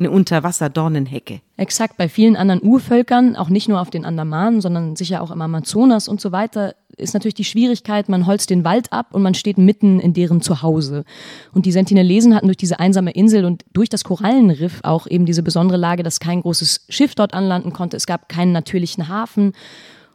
[0.00, 1.40] eine Unterwasserdornenhecke.
[1.56, 5.42] Exakt, bei vielen anderen Urvölkern, auch nicht nur auf den Andamanen, sondern sicher auch im
[5.42, 9.34] Amazonas und so weiter, ist natürlich die Schwierigkeit, man holzt den Wald ab und man
[9.34, 11.04] steht mitten in deren Zuhause.
[11.52, 15.42] Und die Sentinelesen hatten durch diese einsame Insel und durch das Korallenriff auch eben diese
[15.42, 17.96] besondere Lage, dass kein großes Schiff dort anlanden konnte.
[17.96, 19.52] Es gab keinen natürlichen Hafen.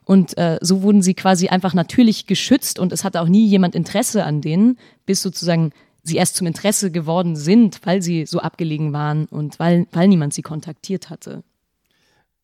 [0.06, 3.74] Und äh, so wurden sie quasi einfach natürlich geschützt und es hatte auch nie jemand
[3.74, 5.72] Interesse an denen, bis sozusagen
[6.04, 10.36] sie erst zum Interesse geworden sind, weil sie so abgelegen waren und weil, weil niemand
[10.36, 11.44] sie kontaktiert hatte.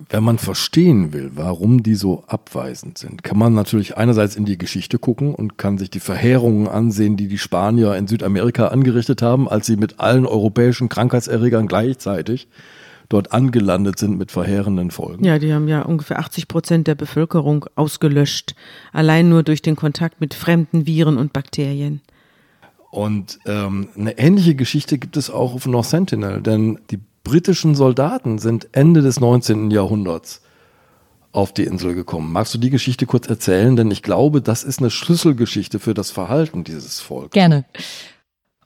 [0.10, 4.58] Wenn man verstehen will, warum die so abweisend sind, kann man natürlich einerseits in die
[4.58, 9.48] Geschichte gucken und kann sich die Verheerungen ansehen, die die Spanier in Südamerika angerichtet haben,
[9.48, 12.48] als sie mit allen europäischen Krankheitserregern gleichzeitig
[13.12, 15.26] dort angelandet sind mit verheerenden Folgen.
[15.26, 18.56] Ja, die haben ja ungefähr 80 Prozent der Bevölkerung ausgelöscht,
[18.94, 22.02] allein nur durch den Kontakt mit fremden Viren und Bakterien.
[22.92, 28.38] Und ähm, eine ähnliche Geschichte gibt es auch auf North Sentinel, denn die britischen Soldaten
[28.38, 29.72] sind Ende des 19.
[29.72, 30.42] Jahrhunderts
[31.32, 32.34] auf die Insel gekommen.
[32.34, 33.76] Magst du die Geschichte kurz erzählen?
[33.78, 37.32] Denn ich glaube, das ist eine Schlüsselgeschichte für das Verhalten dieses Volkes.
[37.32, 37.64] Gerne.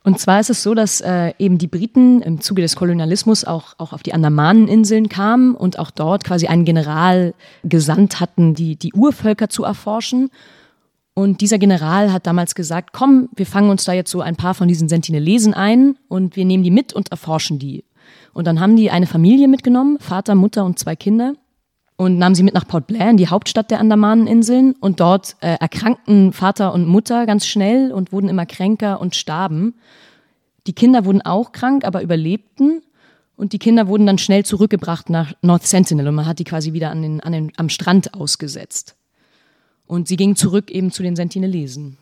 [0.04, 3.74] Und zwar ist es so, dass äh, eben die Briten im Zuge des Kolonialismus auch,
[3.80, 7.34] auch auf die Andamaneninseln kamen und auch dort quasi einen General
[7.64, 10.30] gesandt hatten, die, die Urvölker zu erforschen.
[11.18, 14.54] Und dieser General hat damals gesagt, komm, wir fangen uns da jetzt so ein paar
[14.54, 17.86] von diesen Sentinelesen ein und wir nehmen die mit und erforschen die.
[18.34, 21.36] Und dann haben die eine Familie mitgenommen, Vater, Mutter und zwei Kinder
[21.96, 25.56] und nahmen sie mit nach Port Blair in die Hauptstadt der Andamaneninseln und dort äh,
[25.56, 29.76] erkrankten Vater und Mutter ganz schnell und wurden immer kränker und starben.
[30.68, 32.82] Die Kinder wurden auch krank, aber überlebten
[33.38, 36.74] und die Kinder wurden dann schnell zurückgebracht nach North Sentinel und man hat die quasi
[36.74, 38.98] wieder an den, an den, am Strand ausgesetzt.
[39.88, 41.98] Und sie gingen zurück eben zu den Sentinelesen.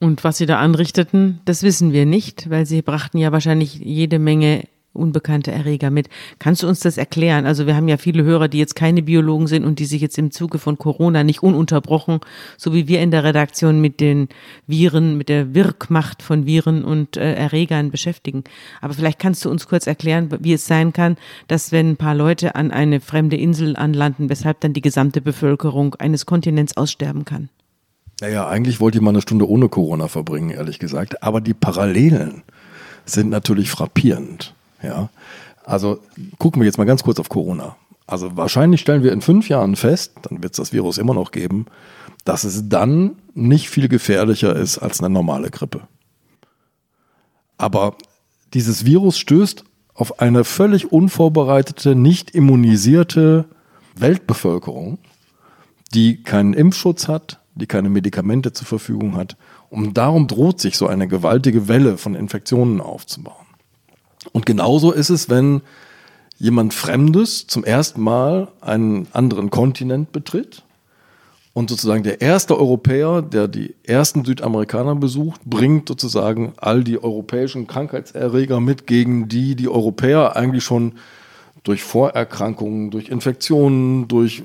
[0.00, 4.18] Und was sie da anrichteten, das wissen wir nicht, weil sie brachten ja wahrscheinlich jede
[4.18, 4.64] Menge
[4.96, 6.08] unbekannte Erreger mit.
[6.38, 7.46] Kannst du uns das erklären?
[7.46, 10.18] Also wir haben ja viele Hörer, die jetzt keine Biologen sind und die sich jetzt
[10.18, 12.20] im Zuge von Corona nicht ununterbrochen,
[12.56, 14.28] so wie wir in der Redaktion mit den
[14.66, 18.44] Viren, mit der Wirkmacht von Viren und äh, Erregern beschäftigen.
[18.80, 21.16] Aber vielleicht kannst du uns kurz erklären, wie es sein kann,
[21.48, 25.94] dass wenn ein paar Leute an eine fremde Insel anlanden, weshalb dann die gesamte Bevölkerung
[25.96, 27.48] eines Kontinents aussterben kann.
[28.20, 31.22] Naja, eigentlich wollte ich mal eine Stunde ohne Corona verbringen, ehrlich gesagt.
[31.22, 32.42] Aber die Parallelen
[33.04, 34.54] sind natürlich frappierend.
[34.82, 35.08] Ja,
[35.64, 36.00] also
[36.38, 37.76] gucken wir jetzt mal ganz kurz auf Corona.
[38.06, 41.32] Also wahrscheinlich stellen wir in fünf Jahren fest, dann wird es das Virus immer noch
[41.32, 41.66] geben,
[42.24, 45.88] dass es dann nicht viel gefährlicher ist als eine normale Grippe.
[47.58, 47.96] Aber
[48.54, 53.46] dieses Virus stößt auf eine völlig unvorbereitete, nicht immunisierte
[53.96, 54.98] Weltbevölkerung,
[55.94, 59.36] die keinen Impfschutz hat, die keine Medikamente zur Verfügung hat.
[59.70, 63.45] Und darum droht sich so eine gewaltige Welle von Infektionen aufzubauen.
[64.32, 65.62] Und genauso ist es, wenn
[66.38, 70.62] jemand Fremdes zum ersten Mal einen anderen Kontinent betritt
[71.54, 77.66] und sozusagen der erste Europäer, der die ersten Südamerikaner besucht, bringt sozusagen all die europäischen
[77.66, 80.92] Krankheitserreger mit, gegen die die Europäer eigentlich schon
[81.62, 84.42] durch Vorerkrankungen, durch Infektionen, durch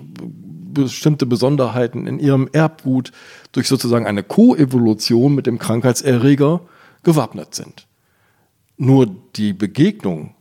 [0.73, 3.11] bestimmte Besonderheiten in ihrem Erbgut,
[3.51, 6.61] durch sozusagen eine Koevolution mit dem Krankheitserreger
[7.03, 7.87] gewappnet sind.
[8.83, 10.33] Nur die Begegnung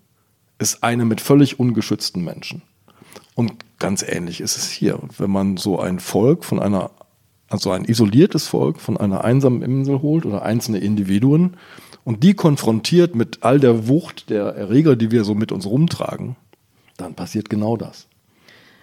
[0.58, 2.62] ist eine mit völlig ungeschützten Menschen.
[3.34, 4.98] Und ganz ähnlich ist es hier.
[5.18, 6.90] Wenn man so ein Volk von einer,
[7.50, 11.58] also ein isoliertes Volk von einer einsamen Insel holt oder einzelne Individuen
[12.02, 16.36] und die konfrontiert mit all der Wucht der Erreger, die wir so mit uns rumtragen,
[16.96, 18.06] dann passiert genau das.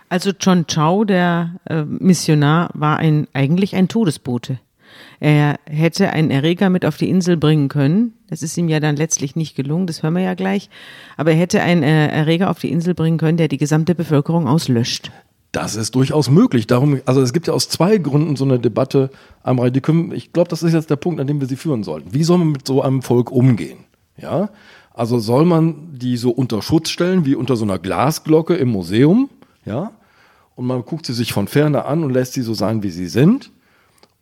[0.07, 4.59] Also John Chow, der äh, Missionar, war ein, eigentlich ein Todesbote.
[5.19, 8.13] Er hätte einen Erreger mit auf die Insel bringen können.
[8.29, 10.69] Das ist ihm ja dann letztlich nicht gelungen, das hören wir ja gleich.
[11.15, 14.47] Aber er hätte einen äh, Erreger auf die Insel bringen können, der die gesamte Bevölkerung
[14.47, 15.11] auslöscht.
[15.51, 16.67] Das ist durchaus möglich.
[16.67, 19.09] Darum, also es gibt ja aus zwei Gründen so eine Debatte.
[19.45, 22.13] Die können, ich glaube, das ist jetzt der Punkt, an dem wir sie führen sollten.
[22.13, 23.79] Wie soll man mit so einem Volk umgehen?
[24.17, 24.49] Ja,
[24.93, 29.29] also soll man die so unter Schutz stellen wie unter so einer Glasglocke im Museum?
[29.65, 29.91] Ja,
[30.55, 33.07] und man guckt sie sich von ferne an und lässt sie so sein, wie sie
[33.07, 33.51] sind.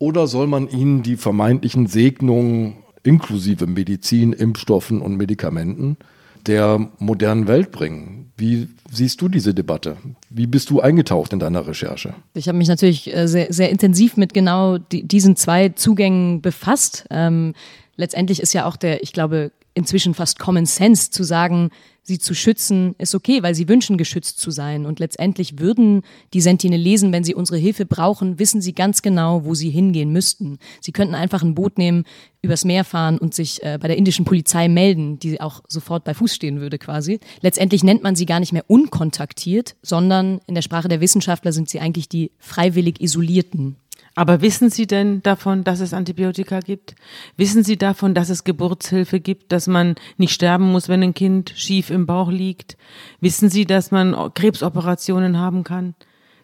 [0.05, 5.97] Oder soll man ihnen die vermeintlichen Segnungen inklusive Medizin, Impfstoffen und Medikamenten
[6.45, 8.31] der modernen Welt bringen?
[8.37, 9.97] Wie siehst du diese Debatte?
[10.29, 12.13] Wie bist du eingetaucht in deiner Recherche?
[12.35, 17.07] Ich habe mich natürlich äh, sehr, sehr intensiv mit genau diesen zwei Zugängen befasst.
[17.09, 17.55] Ähm,
[17.95, 21.71] letztendlich ist ja auch der, ich glaube, inzwischen fast Common Sense zu sagen,
[22.05, 24.85] sie zu schützen, ist okay, weil sie wünschen, geschützt zu sein.
[24.85, 29.55] Und letztendlich würden die Sentinelesen, wenn sie unsere Hilfe brauchen, wissen sie ganz genau, wo
[29.55, 30.59] sie hingehen müssten.
[30.81, 32.05] Sie könnten einfach ein Boot nehmen,
[32.43, 36.13] übers Meer fahren und sich äh, bei der indischen Polizei melden, die auch sofort bei
[36.13, 37.19] Fuß stehen würde quasi.
[37.41, 41.69] Letztendlich nennt man sie gar nicht mehr unkontaktiert, sondern in der Sprache der Wissenschaftler sind
[41.69, 43.77] sie eigentlich die freiwillig Isolierten.
[44.17, 46.95] Aber wissen Sie denn davon, dass es Antibiotika gibt?
[47.35, 51.51] Wissen Sie davon, dass es Geburtshilfe gibt, dass man nicht sterben muss, wenn ein Kind
[51.53, 52.77] schief im Bauch liegt?
[53.19, 55.95] Wissen Sie, dass man Krebsoperationen haben kann?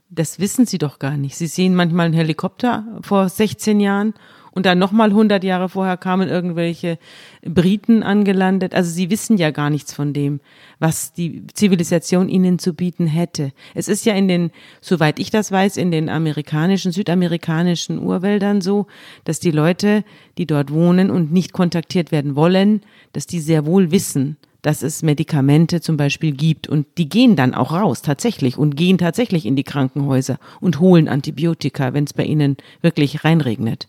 [0.10, 1.38] Das wissen Sie doch gar nicht.
[1.38, 4.14] Sie sehen manchmal einen Helikopter vor 16 Jahren
[4.54, 6.98] und dann nochmal 100 Jahre vorher kamen irgendwelche
[7.44, 8.76] Briten angelandet.
[8.76, 10.42] Also sie wissen ja gar nichts von dem,
[10.80, 13.54] was die Zivilisation ihnen zu bieten hätte.
[13.76, 18.88] Es ist ja in den, soweit ich das weiß, in den amerikanischen, südamerikanischen Urwäldern so,
[19.24, 20.04] dass die Leute,
[20.38, 22.82] die dort wohnen und nicht kontaktiert werden wollen,
[23.14, 27.56] dass die sehr wohl wissen, dass es Medikamente zum Beispiel gibt und die gehen dann
[27.56, 32.26] auch raus tatsächlich und gehen tatsächlich in die Krankenhäuser und holen Antibiotika, wenn es bei
[32.26, 33.88] ihnen wirklich reinregnet.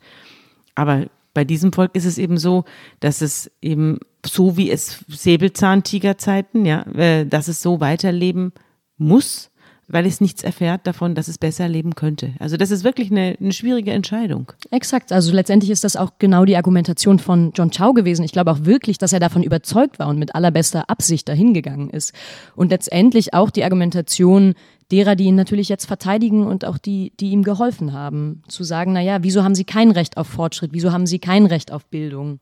[0.75, 2.65] Aber bei diesem Volk ist es eben so,
[3.01, 8.53] dass es eben so wie es Säbelzahntigerzeiten, ja, äh, dass es so weiterleben
[8.97, 9.51] muss,
[9.89, 12.33] weil es nichts erfährt davon, dass es besser leben könnte.
[12.39, 14.53] Also das ist wirklich eine, eine schwierige Entscheidung.
[14.71, 15.13] Exakt.
[15.13, 18.25] Also letztendlich ist das auch genau die Argumentation von John Chow gewesen.
[18.25, 22.13] Ich glaube auch wirklich, dass er davon überzeugt war und mit allerbester Absicht dahingegangen ist.
[22.57, 24.55] Und letztendlich auch die Argumentation
[24.91, 28.93] derer, die ihn natürlich jetzt verteidigen und auch die, die ihm geholfen haben, zu sagen,
[28.93, 30.73] na ja, wieso haben sie kein Recht auf Fortschritt?
[30.73, 32.41] Wieso haben sie kein Recht auf Bildung?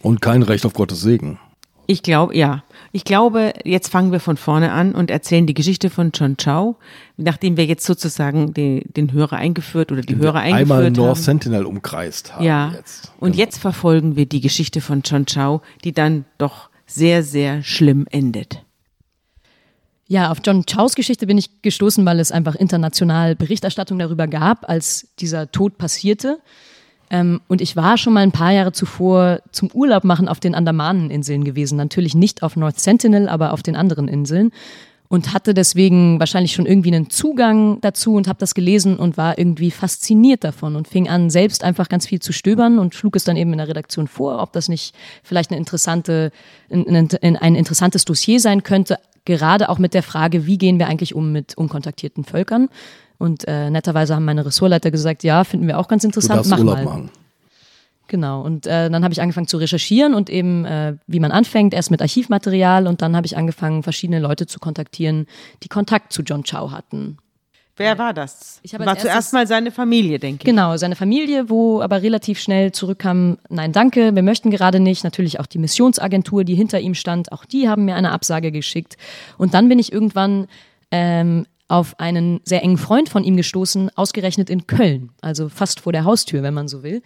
[0.00, 1.38] Und kein Recht auf Gottes Segen.
[1.86, 2.62] Ich glaube, ja.
[2.92, 6.76] Ich glaube, jetzt fangen wir von vorne an und erzählen die Geschichte von John Chow,
[7.16, 10.92] nachdem wir jetzt sozusagen den, den Hörer eingeführt oder die den Hörer eingeführt einmal haben.
[10.94, 12.44] North Sentinel umkreist haben.
[12.44, 12.72] Ja.
[12.74, 13.12] Jetzt.
[13.20, 13.42] Und Genau.
[13.44, 18.64] jetzt verfolgen wir die Geschichte von John Chow, die dann doch sehr, sehr schlimm endet.
[20.06, 24.66] Ja, auf John Chows Geschichte bin ich gestoßen, weil es einfach international Berichterstattung darüber gab,
[24.66, 26.38] als dieser Tod passierte.
[27.10, 30.54] Ähm, und ich war schon mal ein paar Jahre zuvor zum Urlaub machen auf den
[30.54, 31.76] Andamaneninseln gewesen.
[31.76, 34.50] Natürlich nicht auf North Sentinel, aber auf den anderen Inseln.
[35.10, 39.38] Und hatte deswegen wahrscheinlich schon irgendwie einen Zugang dazu und habe das gelesen und war
[39.38, 43.24] irgendwie fasziniert davon und fing an, selbst einfach ganz viel zu stöbern und schlug es
[43.24, 46.30] dann eben in der Redaktion vor, ob das nicht vielleicht eine interessante,
[46.70, 50.88] ein, ein, ein interessantes Dossier sein könnte, gerade auch mit der Frage, wie gehen wir
[50.88, 52.68] eigentlich um mit unkontaktierten Völkern.
[53.18, 56.50] Und äh, netterweise haben meine Ressortleiter gesagt, ja, finden wir auch ganz Du interessant, darfst
[56.50, 56.84] mach Urlaub mal.
[56.84, 57.10] machen.
[58.06, 58.40] Genau.
[58.42, 61.90] Und äh, dann habe ich angefangen zu recherchieren und eben, äh, wie man anfängt, erst
[61.90, 65.26] mit Archivmaterial und dann habe ich angefangen, verschiedene Leute zu kontaktieren,
[65.62, 67.18] die Kontakt zu John Chow hatten.
[67.76, 68.58] Wer war das?
[68.64, 70.44] Ich habe war zuerst mal seine Familie, denke ich.
[70.44, 75.04] Genau, seine Familie, wo aber relativ schnell zurückkam, nein, danke, wir möchten gerade nicht.
[75.04, 78.96] Natürlich auch die Missionsagentur, die hinter ihm stand, auch die haben mir eine Absage geschickt.
[79.36, 80.48] Und dann bin ich irgendwann
[80.90, 85.92] ähm, auf einen sehr engen Freund von ihm gestoßen, ausgerechnet in Köln, also fast vor
[85.92, 87.02] der Haustür, wenn man so will,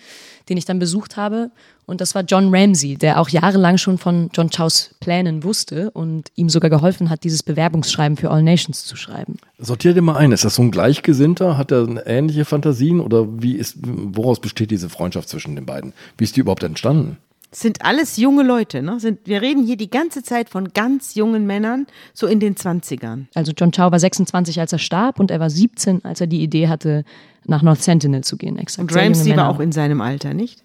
[0.48, 1.50] den ich dann besucht habe.
[1.84, 6.30] Und das war John Ramsey, der auch jahrelang schon von John Chows Plänen wusste und
[6.36, 9.36] ihm sogar geholfen hat, dieses Bewerbungsschreiben für All Nations zu schreiben.
[9.58, 10.30] Sortier dir mal ein.
[10.30, 11.58] Ist das so ein Gleichgesinnter?
[11.58, 13.00] Hat er ähnliche Fantasien?
[13.00, 15.92] Oder wie ist, woraus besteht diese Freundschaft zwischen den beiden?
[16.16, 17.18] Wie ist die überhaupt entstanden?
[17.54, 18.98] Sind alles junge Leute, ne?
[18.98, 23.26] Sind, wir reden hier die ganze Zeit von ganz jungen Männern, so in den 20ern.
[23.34, 26.42] Also John Chow war 26, als er starb und er war 17, als er die
[26.42, 27.04] Idee hatte,
[27.44, 28.58] nach North Sentinel zu gehen.
[28.58, 28.90] Exakt.
[28.90, 30.64] Und Ramsey war auch in seinem Alter, nicht?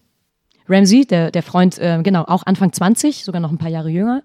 [0.69, 4.23] Ramsey, der, der Freund, äh, genau, auch Anfang 20, sogar noch ein paar Jahre jünger.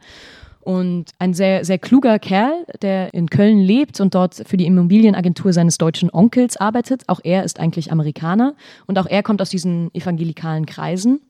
[0.61, 5.53] Und ein sehr, sehr kluger Kerl, der in Köln lebt und dort für die Immobilienagentur
[5.53, 7.03] seines deutschen Onkels arbeitet.
[7.09, 8.55] Auch er ist eigentlich Amerikaner
[8.87, 11.21] und auch er kommt aus diesen evangelikalen Kreisen.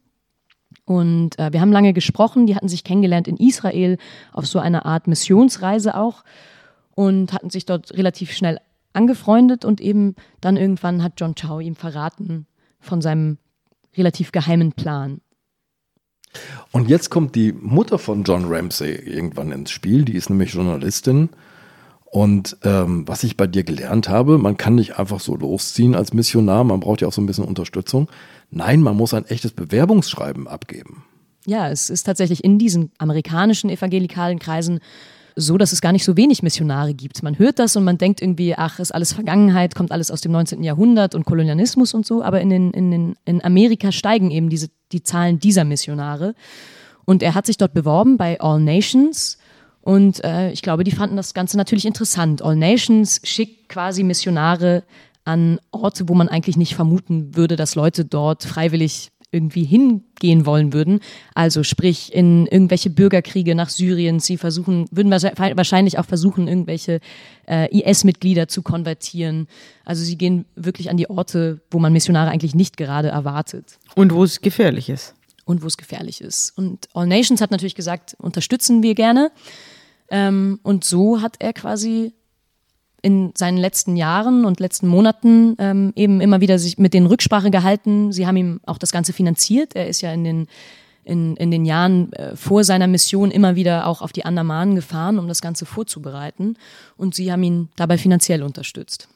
[0.92, 3.96] Und äh, wir haben lange gesprochen, die hatten sich kennengelernt in Israel
[4.31, 6.22] auf so einer Art Missionsreise auch
[6.94, 8.59] und hatten sich dort relativ schnell
[8.92, 12.46] angefreundet und eben dann irgendwann hat John Chow ihm verraten
[12.78, 13.38] von seinem
[13.96, 15.22] relativ geheimen Plan.
[16.72, 21.31] Und jetzt kommt die Mutter von John Ramsey irgendwann ins Spiel, die ist nämlich Journalistin.
[22.14, 26.12] Und ähm, was ich bei dir gelernt habe, man kann nicht einfach so losziehen als
[26.12, 28.11] Missionar, man braucht ja auch so ein bisschen Unterstützung.
[28.51, 31.05] Nein, man muss ein echtes Bewerbungsschreiben abgeben.
[31.46, 34.81] Ja, es ist tatsächlich in diesen amerikanischen evangelikalen Kreisen
[35.37, 37.22] so, dass es gar nicht so wenig Missionare gibt.
[37.22, 40.33] Man hört das und man denkt irgendwie, ach, ist alles Vergangenheit, kommt alles aus dem
[40.33, 40.62] 19.
[40.62, 44.68] Jahrhundert und Kolonialismus und so, aber in, den, in, den, in Amerika steigen eben diese,
[44.92, 46.35] die Zahlen dieser Missionare.
[47.07, 49.38] Und er hat sich dort beworben bei All Nations.
[49.82, 52.42] Und äh, ich glaube, die fanden das Ganze natürlich interessant.
[52.42, 54.84] All Nations schickt quasi Missionare
[55.24, 60.74] an Orte, wo man eigentlich nicht vermuten würde, dass Leute dort freiwillig irgendwie hingehen wollen
[60.74, 61.00] würden.
[61.34, 64.20] Also sprich in irgendwelche Bürgerkriege nach Syrien.
[64.20, 67.00] Sie versuchen, würden wahrscheinlich auch versuchen, irgendwelche
[67.48, 69.48] äh, IS-Mitglieder zu konvertieren.
[69.86, 73.78] Also sie gehen wirklich an die Orte, wo man Missionare eigentlich nicht gerade erwartet.
[73.94, 75.14] Und wo es gefährlich ist.
[75.44, 76.56] Und wo es gefährlich ist.
[76.56, 79.32] Und All Nations hat natürlich gesagt, unterstützen wir gerne.
[80.12, 82.12] Ähm, und so hat er quasi
[83.01, 87.51] in seinen letzten Jahren und letzten Monaten ähm, eben immer wieder sich mit den Rücksprache
[87.51, 88.12] gehalten.
[88.12, 89.75] Sie haben ihm auch das Ganze finanziert.
[89.75, 90.46] Er ist ja in den
[91.05, 95.18] in, in den Jahren äh, vor seiner Mission immer wieder auch auf die Andamanen gefahren,
[95.18, 96.57] um das Ganze vorzubereiten.
[96.96, 99.09] Und sie haben ihn dabei finanziell unterstützt.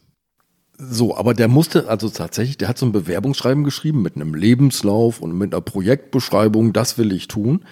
[0.78, 5.22] So, aber der musste also tatsächlich, der hat so ein Bewerbungsschreiben geschrieben mit einem Lebenslauf
[5.22, 7.64] und mit einer Projektbeschreibung, das will ich tun.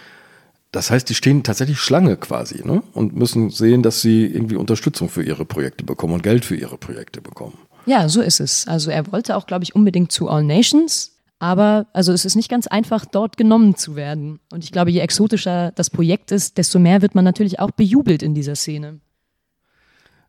[0.75, 2.83] Das heißt, die stehen tatsächlich Schlange quasi ne?
[2.95, 6.77] und müssen sehen, dass sie irgendwie Unterstützung für ihre Projekte bekommen und Geld für ihre
[6.79, 7.57] Projekte bekommen.
[7.87, 8.67] Ja, so ist es.
[8.67, 12.49] Also er wollte auch, glaube ich, unbedingt zu All Nations, aber also es ist nicht
[12.49, 14.41] ganz einfach, dort genommen zu werden.
[14.51, 18.25] Und ich glaube, je exotischer das Projekt ist, desto mehr wird man natürlich auch bejubelt
[18.25, 18.99] in dieser Szene.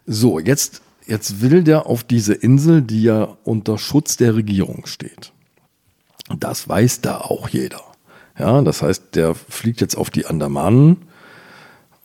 [0.05, 5.33] So, jetzt, jetzt will der auf diese Insel, die ja unter Schutz der Regierung steht.
[6.37, 7.94] Das weiß da auch jeder.
[8.37, 10.97] Ja, das heißt, der fliegt jetzt auf die Andamanen.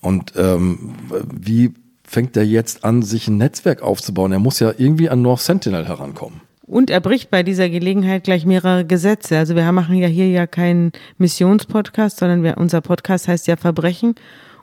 [0.00, 0.94] Und ähm,
[1.32, 4.32] wie fängt er jetzt an, sich ein Netzwerk aufzubauen?
[4.32, 6.40] Er muss ja irgendwie an North Sentinel herankommen.
[6.62, 9.36] Und er bricht bei dieser Gelegenheit gleich mehrere Gesetze.
[9.36, 14.14] Also wir machen ja hier ja keinen Missionspodcast, sondern wir, unser Podcast heißt ja Verbrechen.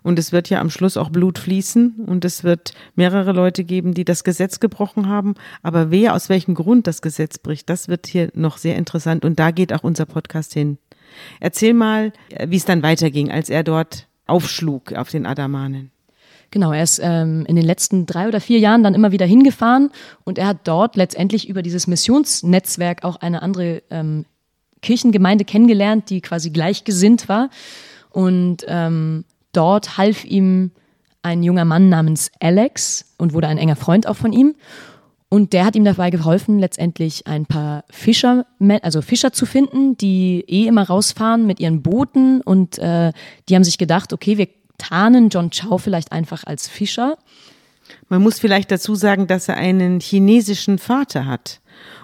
[0.04, 3.94] Und es wird ja am Schluss auch Blut fließen und es wird mehrere Leute geben,
[3.94, 5.34] die das Gesetz gebrochen haben.
[5.64, 9.26] Aber wer aus welchem Grund das Gesetz bricht, das wird hier noch sehr interessant.
[9.26, 10.78] Und da geht auch unser Podcast hin.
[11.40, 12.14] Erzähl mal,
[12.46, 15.92] wie es dann weiterging, als er dort aufschlug auf den Adamanen.
[16.52, 19.92] Genau, er ist ähm, in den letzten drei oder vier Jahren dann immer wieder hingefahren
[20.24, 24.26] und er hat dort letztendlich über dieses Missionsnetzwerk auch eine andere ähm,
[24.82, 27.50] Kirchengemeinde kennengelernt, die quasi gleichgesinnt war.
[28.10, 30.72] Und ähm, dort half ihm
[31.22, 34.56] ein junger Mann namens Alex und wurde ein enger Freund auch von ihm.
[35.30, 38.46] Und der hat ihm dabei geholfen, letztendlich ein paar Fischer,
[38.82, 42.42] also Fischer zu finden, die eh immer rausfahren mit ihren Booten.
[42.42, 43.12] Und äh,
[43.50, 47.18] die haben sich gedacht, okay, wir tarnen John Chow vielleicht einfach als Fischer.
[48.08, 51.60] Man muss vielleicht dazu sagen, dass er einen chinesischen Vater hat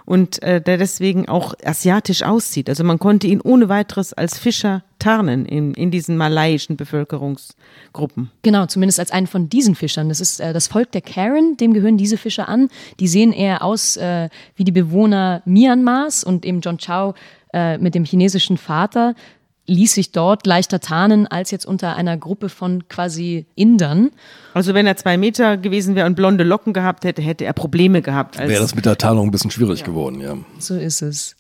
[0.06, 2.70] und äh, der deswegen auch asiatisch aussieht.
[2.70, 8.32] Also man konnte ihn ohne weiteres als Fischer tarnen in, in diesen malaiischen Bevölkerungsgruppen.
[8.42, 10.10] Genau, zumindest als einen von diesen Fischern.
[10.10, 12.70] Das ist äh, das Volk der Karen, dem gehören diese Fischer an.
[13.00, 17.16] Die sehen eher aus äh, wie die Bewohner Myanmars und eben John Chow
[17.54, 19.16] äh, mit dem chinesischen Vater
[19.65, 24.12] ließ sich dort leichter tarnen als jetzt unter einer Gruppe von quasi Indern.
[24.54, 28.02] Also wenn er zwei Meter gewesen wäre und blonde Locken gehabt hätte, hätte er Probleme
[28.02, 28.38] gehabt.
[28.38, 29.86] Wäre das mit der Tarnung ein bisschen schwierig ja.
[29.86, 30.38] geworden, ja.
[30.60, 31.36] So ist es.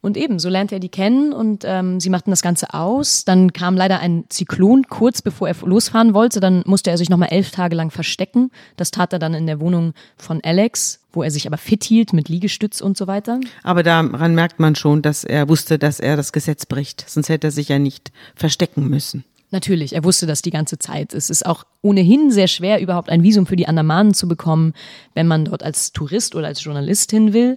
[0.00, 3.24] Und eben, so lernte er die kennen und ähm, sie machten das Ganze aus.
[3.24, 6.38] Dann kam leider ein Zyklon kurz bevor er losfahren wollte.
[6.38, 8.50] Dann musste er sich nochmal elf Tage lang verstecken.
[8.76, 12.12] Das tat er dann in der Wohnung von Alex, wo er sich aber fit hielt
[12.12, 13.40] mit Liegestütz und so weiter.
[13.64, 17.04] Aber daran merkt man schon, dass er wusste, dass er das Gesetz bricht.
[17.08, 19.24] Sonst hätte er sich ja nicht verstecken müssen.
[19.50, 21.14] Natürlich, er wusste das die ganze Zeit.
[21.14, 24.74] Es ist auch ohnehin sehr schwer, überhaupt ein Visum für die Andamanen zu bekommen,
[25.14, 27.56] wenn man dort als Tourist oder als Journalist hin will.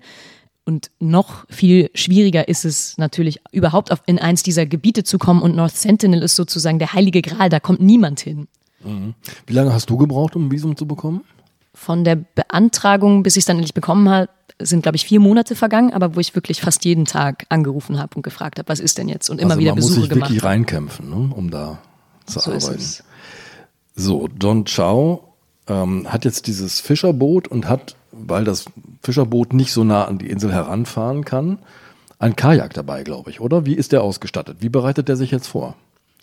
[0.63, 5.41] Und noch viel schwieriger ist es natürlich, überhaupt auf, in eins dieser Gebiete zu kommen.
[5.41, 8.47] Und North Sentinel ist sozusagen der heilige Gral, da kommt niemand hin.
[8.83, 9.15] Mhm.
[9.47, 11.21] Wie lange hast du gebraucht, um ein Visum zu bekommen?
[11.73, 15.55] Von der Beantragung, bis ich es dann endlich bekommen habe, sind, glaube ich, vier Monate
[15.55, 18.97] vergangen, aber wo ich wirklich fast jeden Tag angerufen habe und gefragt habe, was ist
[18.97, 19.29] denn jetzt?
[19.29, 20.09] Und immer also wieder Besuche gemacht.
[20.09, 21.79] Man muss sich wirklich reinkämpfen, ne, um da
[22.25, 22.83] zu so arbeiten.
[23.95, 25.21] So, John Chow
[25.67, 28.65] ähm, hat jetzt dieses Fischerboot und hat, weil das
[29.01, 31.59] Fischerboot nicht so nah an die Insel heranfahren kann,
[32.19, 33.65] ein Kajak dabei, glaube ich, oder?
[33.65, 34.57] Wie ist der ausgestattet?
[34.59, 35.75] Wie bereitet der sich jetzt vor?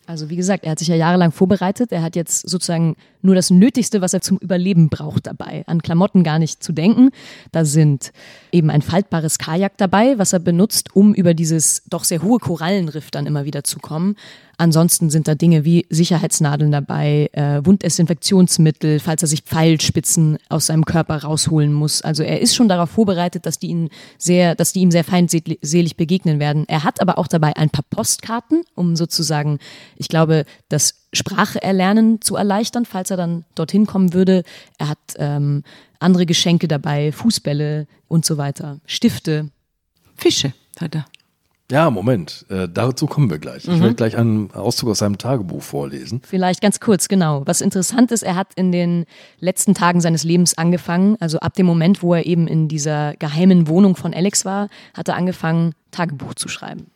[0.07, 1.93] Also wie gesagt, er hat sich ja jahrelang vorbereitet.
[1.93, 5.65] Er hat jetzt sozusagen nur das Nötigste, was er zum Überleben braucht dabei.
[5.67, 7.11] An Klamotten gar nicht zu denken.
[7.53, 8.13] Da sind
[8.53, 13.11] eben ein faltbares Kajak dabei, was er benutzt, um über dieses doch sehr hohe Korallenriff
[13.11, 14.17] dann immer wieder zu kommen.
[14.61, 20.85] Ansonsten sind da Dinge wie Sicherheitsnadeln dabei, äh, Wunddesinfektionsmittel, falls er sich Pfeilspitzen aus seinem
[20.85, 22.03] Körper rausholen muss.
[22.03, 23.89] Also er ist schon darauf vorbereitet, dass die ihn
[24.19, 26.65] sehr, dass die ihm sehr feindselig begegnen werden.
[26.67, 29.61] Er hat aber auch dabei ein paar Postkarten, um sozusagen,
[29.97, 34.43] ich glaube, das Sprache erlernen zu erleichtern, falls er dann dorthin kommen würde.
[34.79, 35.63] Er hat ähm,
[35.99, 39.51] andere Geschenke dabei, Fußbälle und so weiter, Stifte.
[40.17, 41.07] Fische hat er.
[41.71, 43.67] Ja, Moment, äh, dazu kommen wir gleich.
[43.67, 43.75] Mhm.
[43.75, 46.23] Ich werde gleich einen Auszug aus seinem Tagebuch vorlesen.
[46.25, 47.43] Vielleicht ganz kurz, genau.
[47.45, 49.05] Was interessant ist, er hat in den
[49.39, 53.69] letzten Tagen seines Lebens angefangen, also ab dem Moment, wo er eben in dieser geheimen
[53.69, 56.87] Wohnung von Alex war, hat er angefangen, Tagebuch zu schreiben.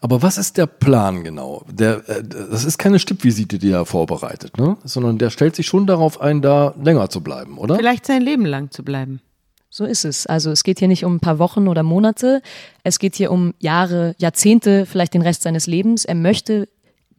[0.00, 1.64] Aber was ist der Plan genau?
[1.70, 4.76] Der, äh, das ist keine Stippvisite, die er vorbereitet, ne?
[4.84, 7.76] sondern der stellt sich schon darauf ein, da länger zu bleiben, oder?
[7.76, 9.20] Vielleicht sein Leben lang zu bleiben.
[9.68, 10.26] So ist es.
[10.26, 12.42] Also es geht hier nicht um ein paar Wochen oder Monate.
[12.82, 16.04] Es geht hier um Jahre, Jahrzehnte, vielleicht den Rest seines Lebens.
[16.04, 16.66] Er möchte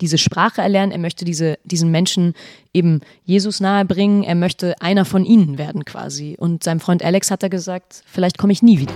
[0.01, 0.91] diese Sprache erlernen.
[0.91, 2.33] Er möchte diese, diesen Menschen
[2.73, 4.23] eben Jesus nahebringen.
[4.23, 6.35] Er möchte einer von ihnen werden quasi.
[6.37, 8.93] Und seinem Freund Alex hat er gesagt, vielleicht komme ich nie wieder.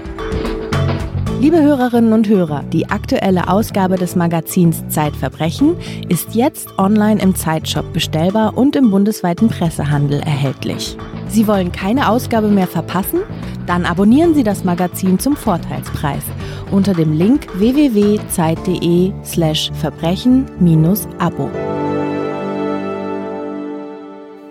[1.42, 5.76] Liebe Hörerinnen und Hörer, die aktuelle Ausgabe des Magazins Zeitverbrechen
[6.08, 10.96] ist jetzt online im Zeitshop bestellbar und im bundesweiten Pressehandel erhältlich.
[11.28, 13.20] Sie wollen keine Ausgabe mehr verpassen?
[13.68, 16.24] Dann abonnieren Sie das Magazin zum Vorteilspreis
[16.72, 21.50] unter dem Link www.zeit.de/slash verbrechen-abo.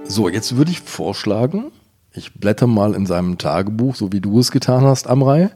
[0.04, 1.72] So, jetzt würde ich vorschlagen,
[2.12, 5.50] ich blätter mal in seinem Tagebuch, so wie du es getan hast, Amrei,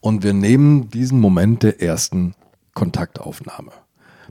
[0.00, 2.34] und wir nehmen diesen Moment der ersten
[2.74, 3.72] Kontaktaufnahme.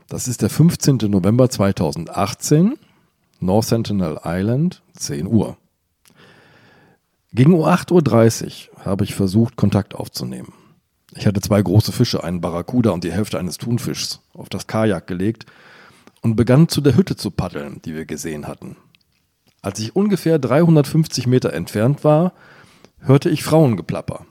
[0.08, 0.98] Das ist der 15.
[1.08, 2.78] November 2018,
[3.40, 5.58] North Sentinel Island, 10 Uhr.
[7.32, 10.54] Gegen 8.30 Uhr habe ich versucht, Kontakt aufzunehmen.
[11.16, 15.06] Ich hatte zwei große Fische, einen Barracuda und die Hälfte eines Thunfischs, auf das Kajak
[15.06, 15.46] gelegt
[16.22, 18.78] und begann zu der Hütte zu paddeln, die wir gesehen hatten.
[19.62, 22.34] Als ich ungefähr 350 Meter entfernt war,
[23.00, 24.26] hörte ich Frauengeplapper.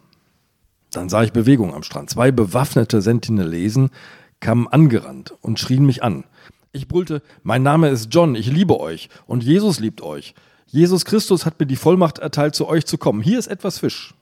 [0.99, 2.11] Dann sah ich Bewegung am Strand.
[2.11, 3.90] Zwei bewaffnete Sentinelesen
[4.40, 6.24] kamen angerannt und schrien mich an.
[6.72, 10.34] Ich brüllte, mein Name ist John, ich liebe euch und Jesus liebt euch.
[10.66, 13.22] Jesus Christus hat mir die Vollmacht erteilt, zu euch zu kommen.
[13.22, 14.16] Hier ist etwas Fisch.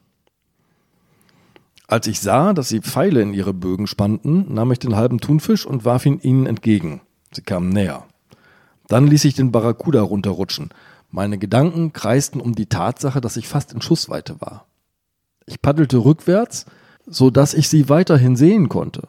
[1.86, 5.64] Als ich sah, dass sie Pfeile in ihre Bögen spannten, nahm ich den halben Thunfisch
[5.64, 7.00] und warf ihn ihnen entgegen.
[7.32, 8.04] Sie kamen näher.
[8.86, 10.68] Dann ließ ich den Barracuda runterrutschen.
[11.10, 14.65] Meine Gedanken kreisten um die Tatsache, dass ich fast in Schussweite war.
[15.46, 16.66] Ich paddelte rückwärts,
[17.06, 19.08] so dass ich sie weiterhin sehen konnte.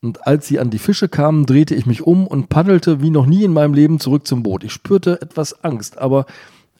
[0.00, 3.26] Und als sie an die Fische kamen, drehte ich mich um und paddelte wie noch
[3.26, 4.64] nie in meinem Leben zurück zum Boot.
[4.64, 6.26] Ich spürte etwas Angst, aber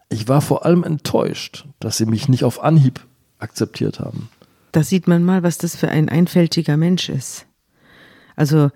[0.09, 3.01] ich war vor allem enttäuscht, dass sie mich nicht auf Anhieb
[3.39, 4.29] akzeptiert haben.
[4.73, 7.47] Da sieht man mal, was das für ein einfältiger Mensch ist.
[8.37, 8.71] Also,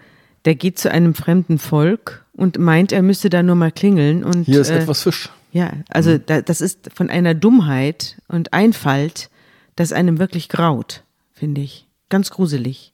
[0.44, 4.44] der geht zu einem fremden Volk und meint, er müsste da nur mal klingeln und.
[4.44, 5.30] Hier ist äh, etwas Fisch.
[5.52, 9.30] Ja, also da, das ist von einer Dummheit und Einfalt,
[9.76, 11.86] das einem wirklich graut, finde ich.
[12.08, 12.92] Ganz gruselig.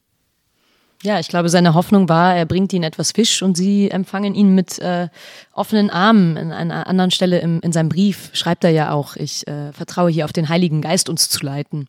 [1.03, 4.55] Ja, ich glaube, seine Hoffnung war, er bringt ihnen etwas Fisch und sie empfangen ihn
[4.55, 5.09] mit äh,
[5.53, 6.37] offenen Armen.
[6.37, 10.11] An einer anderen Stelle im, in seinem Brief schreibt er ja auch, ich äh, vertraue
[10.11, 11.89] hier auf den Heiligen Geist, uns zu leiten.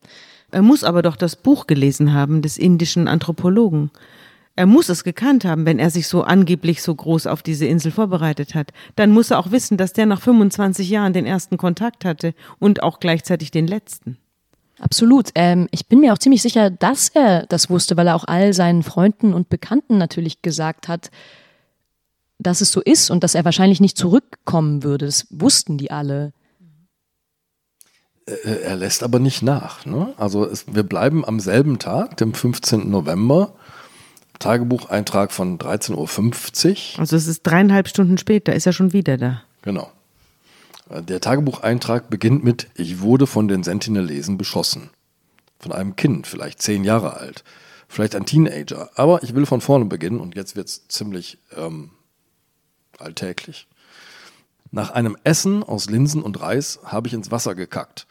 [0.50, 3.92] Er muss aber doch das Buch gelesen haben des indischen Anthropologen.
[4.56, 7.92] Er muss es gekannt haben, wenn er sich so angeblich so groß auf diese Insel
[7.92, 8.72] vorbereitet hat.
[8.96, 12.82] Dann muss er auch wissen, dass der nach 25 Jahren den ersten Kontakt hatte und
[12.82, 14.16] auch gleichzeitig den letzten.
[14.80, 15.30] Absolut.
[15.34, 18.52] Ähm, ich bin mir auch ziemlich sicher, dass er das wusste, weil er auch all
[18.52, 21.10] seinen Freunden und Bekannten natürlich gesagt hat,
[22.38, 25.06] dass es so ist und dass er wahrscheinlich nicht zurückkommen würde.
[25.06, 26.32] Das wussten die alle.
[28.26, 29.86] Äh, Er lässt aber nicht nach.
[29.86, 30.12] Ne?
[30.16, 32.90] Also es, wir bleiben am selben Tag, dem 15.
[32.90, 33.54] November,
[34.40, 37.00] Tagebucheintrag von 13.50 Uhr.
[37.00, 39.42] Also es ist dreieinhalb Stunden später, ist er schon wieder da.
[39.62, 39.90] Genau.
[40.90, 44.90] Der Tagebucheintrag beginnt mit, ich wurde von den Sentinelesen beschossen.
[45.58, 47.42] Von einem Kind, vielleicht zehn Jahre alt,
[47.88, 48.90] vielleicht ein Teenager.
[48.94, 51.90] Aber ich will von vorne beginnen und jetzt wird es ziemlich ähm,
[52.98, 53.66] alltäglich.
[54.70, 58.06] Nach einem Essen aus Linsen und Reis habe ich ins Wasser gekackt.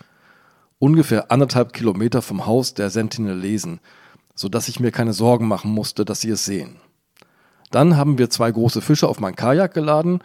[0.79, 3.81] Ungefähr anderthalb Kilometer vom Haus der Sentinelesen,
[4.33, 6.77] sodass ich mir keine Sorgen machen musste, dass sie es sehen.
[7.69, 10.21] Dann haben wir zwei große Fische auf mein Kajak geladen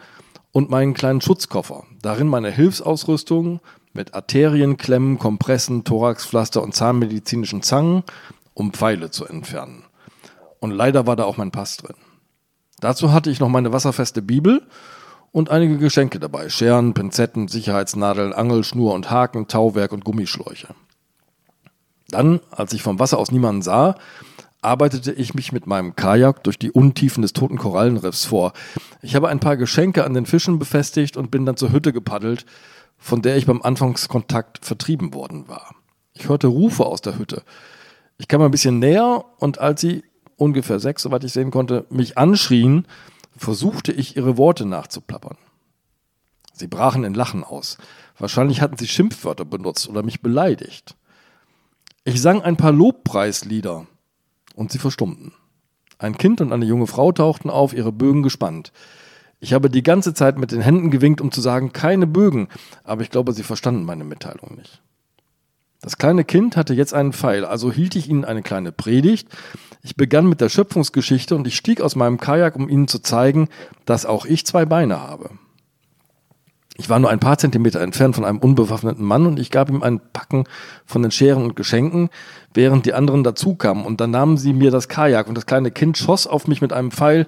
[0.51, 1.85] und meinen kleinen Schutzkoffer.
[2.01, 3.59] Darin meine Hilfsausrüstung
[3.93, 8.03] mit Arterienklemmen, Kompressen, Thoraxpflaster und zahnmedizinischen Zangen,
[8.53, 9.83] um Pfeile zu entfernen.
[10.59, 11.95] Und leider war da auch mein Pass drin.
[12.79, 14.61] Dazu hatte ich noch meine wasserfeste Bibel
[15.31, 16.49] und einige Geschenke dabei.
[16.49, 20.69] Scheren, Pinzetten, Sicherheitsnadeln, Angelschnur und Haken, Tauwerk und Gummischläuche.
[22.09, 23.95] Dann, als ich vom Wasser aus niemanden sah,
[24.61, 28.53] arbeitete ich mich mit meinem Kajak durch die Untiefen des toten Korallenriffs vor.
[29.01, 32.45] Ich habe ein paar Geschenke an den Fischen befestigt und bin dann zur Hütte gepaddelt,
[32.97, 35.75] von der ich beim Anfangskontakt vertrieben worden war.
[36.13, 37.43] Ich hörte Rufe aus der Hütte.
[38.17, 40.03] Ich kam ein bisschen näher und als sie,
[40.35, 42.85] ungefähr sechs, soweit ich sehen konnte, mich anschrien,
[43.37, 45.37] versuchte ich ihre Worte nachzuplappern.
[46.51, 47.77] Sie brachen in Lachen aus.
[48.17, 50.97] Wahrscheinlich hatten sie Schimpfwörter benutzt oder mich beleidigt.
[52.03, 53.87] Ich sang ein paar Lobpreislieder
[54.59, 55.31] und sie verstummten.
[55.97, 58.71] Ein Kind und eine junge Frau tauchten auf, ihre Bögen gespannt.
[59.39, 62.49] Ich habe die ganze Zeit mit den Händen gewinkt, um zu sagen, keine Bögen,
[62.83, 64.81] aber ich glaube, sie verstanden meine Mitteilung nicht.
[65.81, 69.29] Das kleine Kind hatte jetzt einen Pfeil, also hielt ich ihnen eine kleine Predigt.
[69.81, 73.47] Ich begann mit der Schöpfungsgeschichte und ich stieg aus meinem Kajak, um ihnen zu zeigen,
[73.85, 75.29] dass auch ich zwei Beine habe.
[76.79, 79.83] Ich war nur ein paar Zentimeter entfernt von einem unbewaffneten Mann und ich gab ihm
[79.83, 80.45] ein Packen
[80.85, 82.09] von den Scheren und Geschenken,
[82.53, 83.85] während die anderen dazukamen.
[83.85, 86.73] Und dann nahmen sie mir das Kajak und das kleine Kind schoss auf mich mit
[86.73, 87.27] einem Pfeil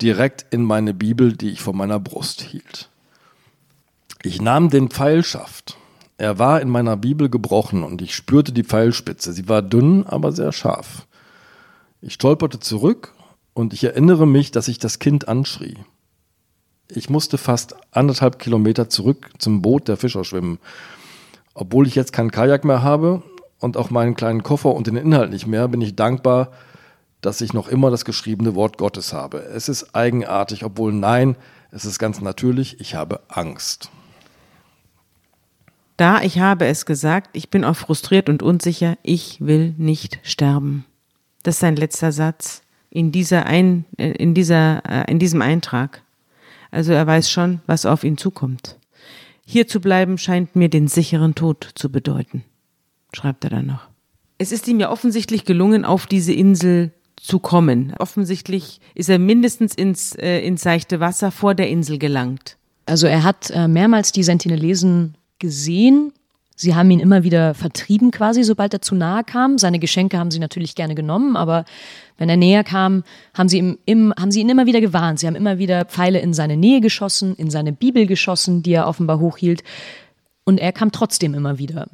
[0.00, 2.90] direkt in meine Bibel, die ich vor meiner Brust hielt.
[4.22, 5.78] Ich nahm den Pfeilschaft
[6.22, 9.32] er war in meiner Bibel gebrochen und ich spürte die Pfeilspitze.
[9.32, 11.08] Sie war dünn, aber sehr scharf.
[12.00, 13.12] Ich stolperte zurück
[13.54, 15.78] und ich erinnere mich, dass ich das Kind anschrie.
[16.88, 20.58] Ich musste fast anderthalb Kilometer zurück zum Boot der Fischer schwimmen.
[21.54, 23.22] Obwohl ich jetzt kein Kajak mehr habe
[23.60, 26.50] und auch meinen kleinen Koffer und den Inhalt nicht mehr, bin ich dankbar,
[27.20, 29.38] dass ich noch immer das geschriebene Wort Gottes habe.
[29.38, 31.36] Es ist eigenartig, obwohl nein,
[31.70, 33.90] es ist ganz natürlich, ich habe Angst.
[35.96, 40.84] Da, ich habe es gesagt, ich bin auch frustriert und unsicher, ich will nicht sterben.
[41.42, 46.02] Das ist sein letzter Satz in dieser ein, äh, in dieser, äh, in diesem Eintrag.
[46.72, 48.78] Also er weiß schon, was auf ihn zukommt.
[49.46, 52.42] Hier zu bleiben scheint mir den sicheren Tod zu bedeuten,
[53.12, 53.88] schreibt er dann noch.
[54.38, 57.94] Es ist ihm ja offensichtlich gelungen, auf diese Insel zu kommen.
[57.98, 62.56] Offensichtlich ist er mindestens ins, äh, ins seichte Wasser vor der Insel gelangt.
[62.86, 66.12] Also er hat äh, mehrmals die Sentinelesen gesehen.
[66.54, 69.58] Sie haben ihn immer wieder vertrieben quasi, sobald er zu nahe kam.
[69.58, 71.64] Seine Geschenke haben sie natürlich gerne genommen, aber
[72.18, 75.18] wenn er näher kam, haben sie, ihm, im, haben sie ihn immer wieder gewarnt.
[75.18, 78.86] Sie haben immer wieder Pfeile in seine Nähe geschossen, in seine Bibel geschossen, die er
[78.86, 79.64] offenbar hochhielt.
[80.44, 81.88] Und er kam trotzdem immer wieder.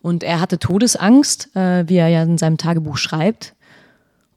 [0.00, 3.54] Und er hatte Todesangst, äh, wie er ja in seinem Tagebuch schreibt.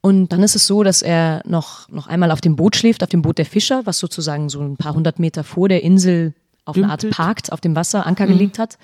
[0.01, 3.10] Und dann ist es so, dass er noch, noch einmal auf dem Boot schläft, auf
[3.10, 6.36] dem Boot der Fischer, was sozusagen so ein paar hundert Meter vor der Insel
[6.66, 8.34] auf eine Art parkt, auf dem Wasser Anker mhm.
[8.34, 8.78] gelegt hat.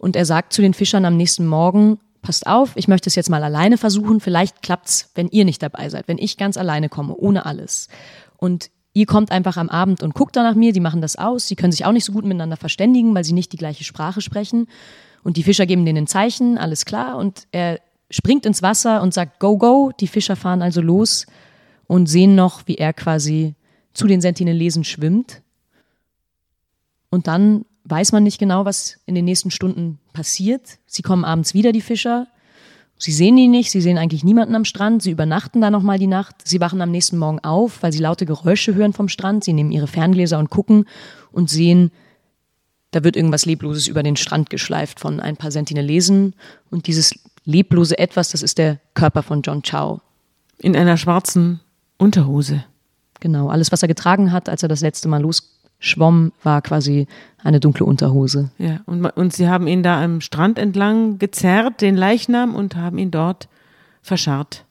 [0.00, 3.28] Und er sagt zu den Fischern am nächsten Morgen, passt auf, ich möchte es jetzt
[3.28, 7.14] mal alleine versuchen, vielleicht klappt's, wenn ihr nicht dabei seid, wenn ich ganz alleine komme,
[7.14, 7.88] ohne alles.
[8.38, 11.48] Und ihr kommt einfach am Abend und guckt da nach mir, die machen das aus,
[11.48, 14.22] sie können sich auch nicht so gut miteinander verständigen, weil sie nicht die gleiche Sprache
[14.22, 14.68] sprechen.
[15.22, 17.78] Und die Fischer geben denen ein Zeichen, alles klar, und er
[18.08, 19.92] springt ins Wasser und sagt Go, go.
[20.00, 21.26] Die Fischer fahren also los
[21.86, 23.54] und sehen noch, wie er quasi
[23.92, 25.42] zu den Sentinelesen schwimmt
[27.10, 30.78] und dann weiß man nicht genau, was in den nächsten Stunden passiert.
[30.86, 32.26] Sie kommen abends wieder, die Fischer.
[32.98, 36.06] Sie sehen ihn nicht, sie sehen eigentlich niemanden am Strand, sie übernachten da nochmal die
[36.06, 39.54] Nacht, sie wachen am nächsten Morgen auf, weil sie laute Geräusche hören vom Strand, sie
[39.54, 40.84] nehmen ihre Ferngläser und gucken
[41.32, 41.92] und sehen,
[42.90, 46.34] da wird irgendwas Lebloses über den Strand geschleift von ein paar Sentinelesen
[46.70, 47.14] und dieses
[47.46, 50.00] leblose Etwas, das ist der Körper von John Chow.
[50.58, 51.60] In einer schwarzen
[51.96, 52.64] Unterhose.
[53.20, 57.08] Genau, alles, was er getragen hat, als er das letzte Mal los schwamm, war quasi
[57.42, 58.50] eine dunkle Unterhose.
[58.58, 62.98] Ja, und, und sie haben ihn da am Strand entlang gezerrt, den Leichnam, und haben
[62.98, 63.48] ihn dort
[64.02, 64.64] verscharrt.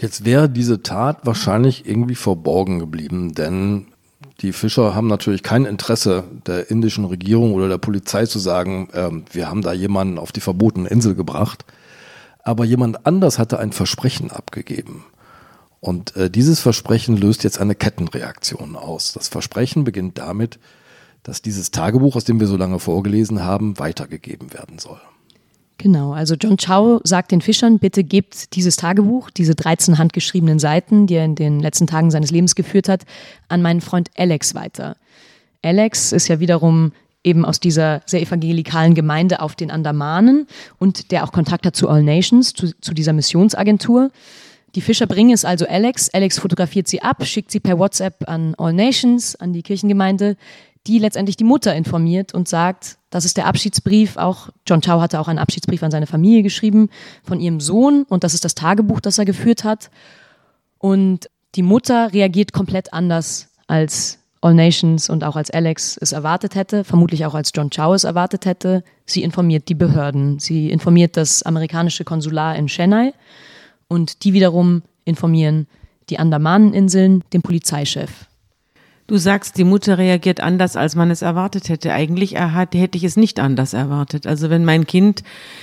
[0.00, 3.88] Jetzt wäre diese Tat wahrscheinlich irgendwie verborgen geblieben, denn
[4.40, 9.10] die Fischer haben natürlich kein Interesse der indischen Regierung oder der Polizei zu sagen, äh,
[9.32, 11.64] wir haben da jemanden auf die verbotene Insel gebracht.
[12.42, 15.04] Aber jemand anders hatte ein Versprechen abgegeben.
[15.82, 19.12] Und äh, dieses Versprechen löst jetzt eine Kettenreaktion aus.
[19.14, 20.60] Das Versprechen beginnt damit,
[21.24, 25.00] dass dieses Tagebuch, aus dem wir so lange vorgelesen haben, weitergegeben werden soll.
[25.78, 31.08] Genau, also John Chow sagt den Fischern, bitte gebt dieses Tagebuch, diese 13 handgeschriebenen Seiten,
[31.08, 33.02] die er in den letzten Tagen seines Lebens geführt hat,
[33.48, 34.94] an meinen Freund Alex weiter.
[35.62, 36.92] Alex ist ja wiederum
[37.24, 40.46] eben aus dieser sehr evangelikalen Gemeinde auf den Andamanen
[40.78, 44.12] und der auch Kontakt hat zu All Nations, zu, zu dieser Missionsagentur.
[44.74, 46.10] Die Fischer bringen es also Alex.
[46.10, 50.36] Alex fotografiert sie ab, schickt sie per WhatsApp an All Nations, an die Kirchengemeinde,
[50.86, 54.16] die letztendlich die Mutter informiert und sagt, das ist der Abschiedsbrief.
[54.16, 56.88] Auch John Chow hatte auch einen Abschiedsbrief an seine Familie geschrieben
[57.22, 59.90] von ihrem Sohn und das ist das Tagebuch, das er geführt hat.
[60.78, 66.56] Und die Mutter reagiert komplett anders als All Nations und auch als Alex es erwartet
[66.56, 68.82] hätte, vermutlich auch als John Chow es erwartet hätte.
[69.04, 70.40] Sie informiert die Behörden.
[70.40, 73.12] Sie informiert das amerikanische Konsular in Chennai
[73.92, 75.66] und die wiederum informieren
[76.08, 78.26] die Andamaneninseln, den Polizeichef.
[79.06, 81.92] Du sagst, die Mutter reagiert anders, als man es erwartet hätte.
[81.92, 84.26] Eigentlich hätte ich es nicht anders erwartet.
[84.26, 85.22] Also wenn mein Kind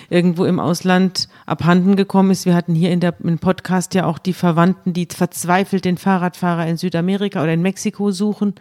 [0.10, 4.20] irgendwo im Ausland abhanden gekommen ist, wir hatten hier in der, im Podcast ja auch
[4.20, 8.54] die Verwandten, die verzweifelt den Fahrradfahrer in Südamerika oder in Mexiko suchen.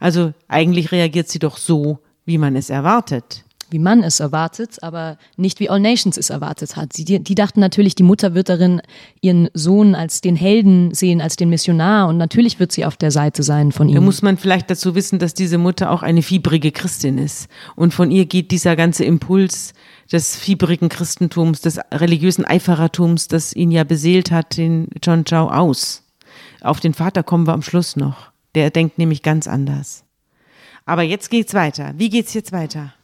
[0.00, 5.18] Also eigentlich reagiert sie doch so, wie man es erwartet wie man es erwartet, aber
[5.36, 6.92] nicht wie All Nations es erwartet hat.
[6.92, 8.80] Sie, die, die, dachten natürlich, die Mutter wird darin
[9.20, 13.10] ihren Sohn als den Helden sehen, als den Missionar und natürlich wird sie auf der
[13.10, 13.94] Seite sein von ihm.
[13.94, 17.92] Da muss man vielleicht dazu wissen, dass diese Mutter auch eine fiebrige Christin ist und
[17.92, 19.72] von ihr geht dieser ganze Impuls
[20.10, 26.02] des fiebrigen Christentums, des religiösen Eiferertums, das ihn ja beseelt hat, den John Chow aus.
[26.60, 28.30] Auf den Vater kommen wir am Schluss noch.
[28.54, 30.04] Der denkt nämlich ganz anders.
[30.84, 31.92] Aber jetzt geht's weiter.
[31.96, 32.94] Wie geht's jetzt weiter?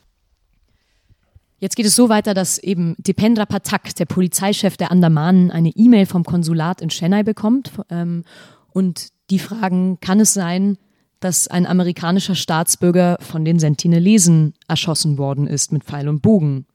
[1.62, 6.06] Jetzt geht es so weiter, dass eben Dipendra Patak, der Polizeichef der Andamanen, eine E-Mail
[6.06, 8.24] vom Konsulat in Chennai bekommt ähm,
[8.72, 10.76] und die fragen, kann es sein,
[11.20, 16.66] dass ein amerikanischer Staatsbürger von den Sentinelesen erschossen worden ist mit Pfeil und Bogen.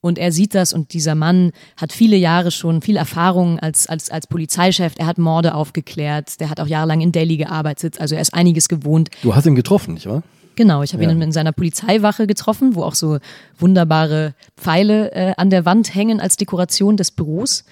[0.00, 4.08] Und er sieht das und dieser Mann hat viele Jahre schon, viel Erfahrung als, als,
[4.08, 4.94] als Polizeichef.
[4.96, 6.40] Er hat Morde aufgeklärt.
[6.40, 8.00] Der hat auch jahrelang in Delhi gearbeitet.
[8.00, 9.10] Also er ist einiges gewohnt.
[9.22, 10.22] Du hast ihn getroffen, nicht wahr?
[10.56, 11.10] Genau, ich habe ja.
[11.10, 13.18] ihn in seiner Polizeiwache getroffen, wo auch so
[13.58, 17.64] wunderbare Pfeile äh, an der Wand hängen als Dekoration des Büros.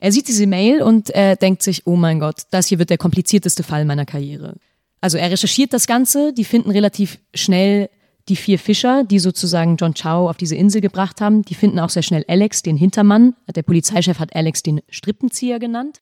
[0.00, 2.98] Er sieht diese Mail und er denkt sich, oh mein Gott, das hier wird der
[2.98, 4.54] komplizierteste Fall meiner Karriere.
[5.00, 7.88] Also er recherchiert das Ganze, die finden relativ schnell
[8.28, 11.42] die vier Fischer, die sozusagen John Chow auf diese Insel gebracht haben.
[11.42, 13.34] Die finden auch sehr schnell Alex, den Hintermann.
[13.54, 16.00] Der Polizeichef hat Alex den Strippenzieher genannt.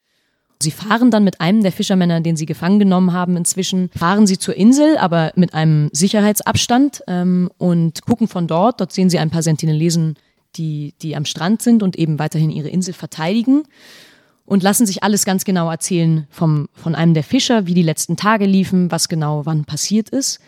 [0.63, 4.39] Sie fahren dann mit einem der Fischermänner, den sie gefangen genommen haben inzwischen, fahren sie
[4.39, 8.81] zur Insel, aber mit einem Sicherheitsabstand ähm, und gucken von dort.
[8.81, 10.17] Dort sehen sie ein paar Sentinelesen,
[10.57, 13.65] die, die am Strand sind und eben weiterhin ihre Insel verteidigen
[14.45, 18.17] und lassen sich alles ganz genau erzählen vom, von einem der Fischer, wie die letzten
[18.17, 20.41] Tage liefen, was genau wann passiert ist.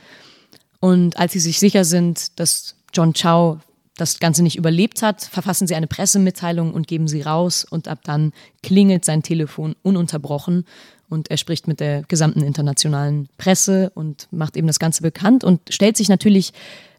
[0.81, 3.59] Und als sie sich sicher sind, dass John Chow
[3.97, 8.01] das Ganze nicht überlebt hat, verfassen sie eine Pressemitteilung und geben sie raus und ab
[8.05, 8.33] dann
[8.63, 10.65] klingelt sein Telefon ununterbrochen
[11.09, 15.61] und er spricht mit der gesamten internationalen Presse und macht eben das Ganze bekannt und
[15.71, 16.53] stellt sich natürlich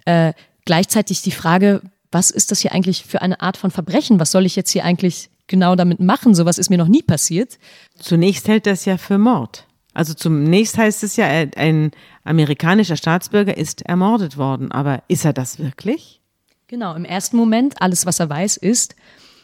[0.06, 0.34] äh,
[0.64, 1.82] gleichzeitig die Frage,
[2.12, 4.20] was ist das hier eigentlich für eine Art von Verbrechen?
[4.20, 6.34] Was soll ich jetzt hier eigentlich genau damit machen?
[6.34, 7.60] Sowas ist mir noch nie passiert.
[8.00, 9.68] Zunächst hält das ja für Mord.
[9.94, 11.92] Also zunächst heißt es ja, ein
[12.24, 14.72] amerikanischer Staatsbürger ist ermordet worden.
[14.72, 16.22] Aber ist er das wirklich?
[16.68, 18.96] Genau, im ersten Moment, alles, was er weiß, ist,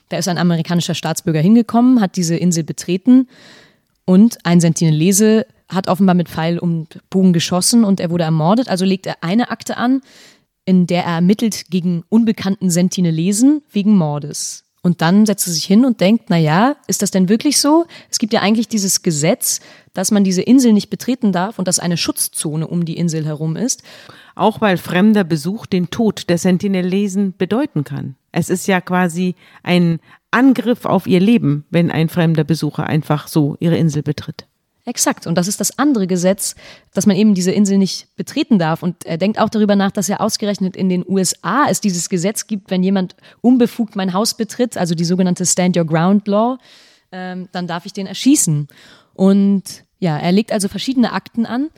[0.09, 3.28] da ist ein amerikanischer Staatsbürger hingekommen, hat diese Insel betreten
[4.05, 8.69] und ein Sentinelese hat offenbar mit Pfeil und Bogen geschossen und er wurde ermordet.
[8.69, 10.01] Also legt er eine Akte an,
[10.65, 14.65] in der er ermittelt gegen unbekannten Sentinelesen wegen Mordes.
[14.82, 17.86] Und dann setzt er sich hin und denkt, na ja, ist das denn wirklich so?
[18.09, 19.59] Es gibt ja eigentlich dieses Gesetz,
[19.93, 23.55] dass man diese Insel nicht betreten darf und dass eine Schutzzone um die Insel herum
[23.55, 23.84] ist.
[24.36, 28.16] Auch weil fremder Besuch den Tod der Sentinelesen bedeuten kann.
[28.32, 30.00] Es ist ja quasi ein
[30.32, 34.48] Angriff auf ihr Leben, wenn ein fremder Besucher einfach so ihre Insel betritt.
[34.86, 35.28] Exakt.
[35.28, 36.56] Und das ist das andere Gesetz,
[36.94, 38.82] dass man eben diese Insel nicht betreten darf.
[38.82, 42.48] Und er denkt auch darüber nach, dass er ausgerechnet in den USA es dieses Gesetz
[42.48, 46.58] gibt, wenn jemand unbefugt mein Haus betritt, also die sogenannte Stand Your Ground Law,
[47.12, 48.68] ähm, dann darf ich den erschießen.
[49.14, 51.70] Und ja, er legt also verschiedene Akten an.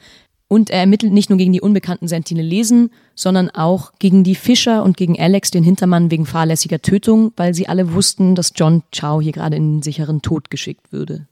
[0.54, 4.98] Und er ermittelt nicht nur gegen die unbekannten Sentinelesen, sondern auch gegen die Fischer und
[4.98, 9.32] gegen Alex, den Hintermann, wegen fahrlässiger Tötung, weil sie alle wussten, dass John Chow hier
[9.32, 11.26] gerade in den sicheren Tod geschickt würde.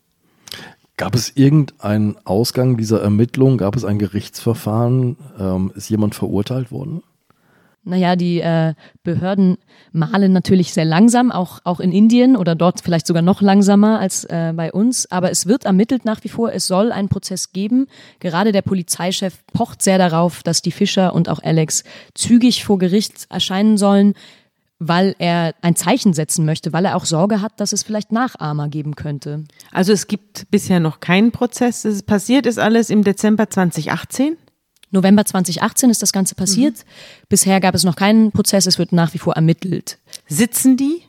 [0.98, 3.60] Gab es irgendeinen Ausgang dieser Ermittlung?
[3.60, 5.18] Gab es ein Gerichtsverfahren?
[5.40, 7.04] Ähm, ist jemand verurteilt worden?
[7.84, 9.58] Naja, die äh, Behörden
[9.92, 14.24] malen natürlich sehr langsam, auch, auch in Indien oder dort vielleicht sogar noch langsamer als
[14.26, 15.12] äh, bei uns.
[15.12, 16.54] Aber es wird ermittelt nach wie vor.
[16.54, 17.88] Es soll einen Prozess geben.
[18.20, 23.26] Gerade der Polizeichef pocht sehr darauf, dass die Fischer und auch Alex zügig vor Gericht
[23.30, 24.14] erscheinen sollen
[24.84, 28.68] weil er ein Zeichen setzen möchte, weil er auch Sorge hat, dass es vielleicht Nachahmer
[28.68, 29.44] geben könnte.
[29.72, 31.86] Also es gibt bisher noch keinen Prozess.
[31.86, 34.38] Es passiert ist alles im Dezember 2018.
[34.92, 36.78] November 2018 ist das Ganze passiert.
[36.78, 37.26] Mhm.
[37.30, 39.98] Bisher gab es noch keinen Prozess, es wird nach wie vor ermittelt.
[40.28, 41.04] Sitzen die?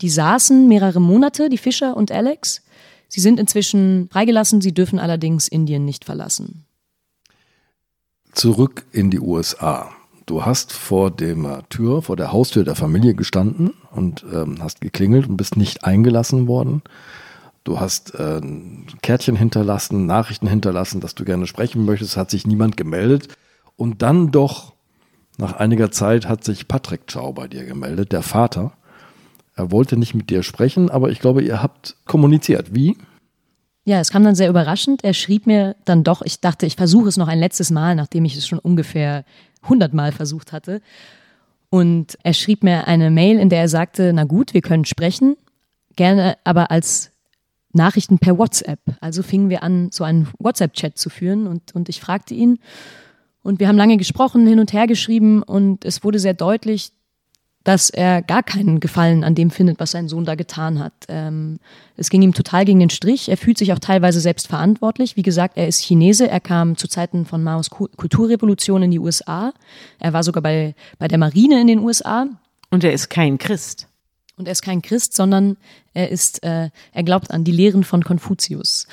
[0.00, 2.62] Die saßen mehrere Monate, die Fischer und Alex.
[3.08, 6.64] Sie sind inzwischen freigelassen, sie dürfen allerdings Indien nicht verlassen.
[8.32, 9.90] Zurück in die USA.
[10.26, 15.28] Du hast vor der Tür, vor der Haustür der Familie gestanden und ähm, hast geklingelt
[15.28, 16.82] und bist nicht eingelassen worden.
[17.64, 18.40] Du hast äh,
[19.02, 23.28] Kärtchen hinterlassen, Nachrichten hinterlassen, dass du gerne sprechen möchtest, hat sich niemand gemeldet.
[23.76, 24.74] Und dann doch,
[25.36, 28.72] nach einiger Zeit, hat sich Patrick Chow bei dir gemeldet, der Vater.
[29.54, 32.74] Er wollte nicht mit dir sprechen, aber ich glaube, ihr habt kommuniziert.
[32.74, 32.96] Wie?
[33.84, 35.04] Ja, es kam dann sehr überraschend.
[35.04, 38.24] Er schrieb mir dann doch, ich dachte, ich versuche es noch ein letztes Mal, nachdem
[38.24, 39.24] ich es schon ungefähr
[39.62, 40.80] 100 Mal versucht hatte.
[41.70, 45.36] Und er schrieb mir eine Mail, in der er sagte, na gut, wir können sprechen,
[45.96, 47.12] gerne aber als
[47.72, 48.80] Nachrichten per WhatsApp.
[49.00, 52.58] Also fingen wir an, so einen WhatsApp-Chat zu führen und, und ich fragte ihn.
[53.42, 56.92] Und wir haben lange gesprochen, hin und her geschrieben und es wurde sehr deutlich,
[57.64, 60.92] dass er gar keinen Gefallen an dem findet, was sein Sohn da getan hat.
[61.08, 61.58] Ähm,
[61.96, 63.28] es ging ihm total gegen den Strich.
[63.28, 65.16] Er fühlt sich auch teilweise selbst verantwortlich.
[65.16, 66.28] Wie gesagt, er ist Chinese.
[66.28, 69.52] Er kam zu Zeiten von Maos Kulturrevolution in die USA.
[69.98, 72.26] Er war sogar bei, bei der Marine in den USA.
[72.70, 73.89] Und er ist kein Christ.
[74.40, 75.58] Und er ist kein Christ, sondern
[75.92, 78.86] er ist, äh, er glaubt an die Lehren von Konfuzius.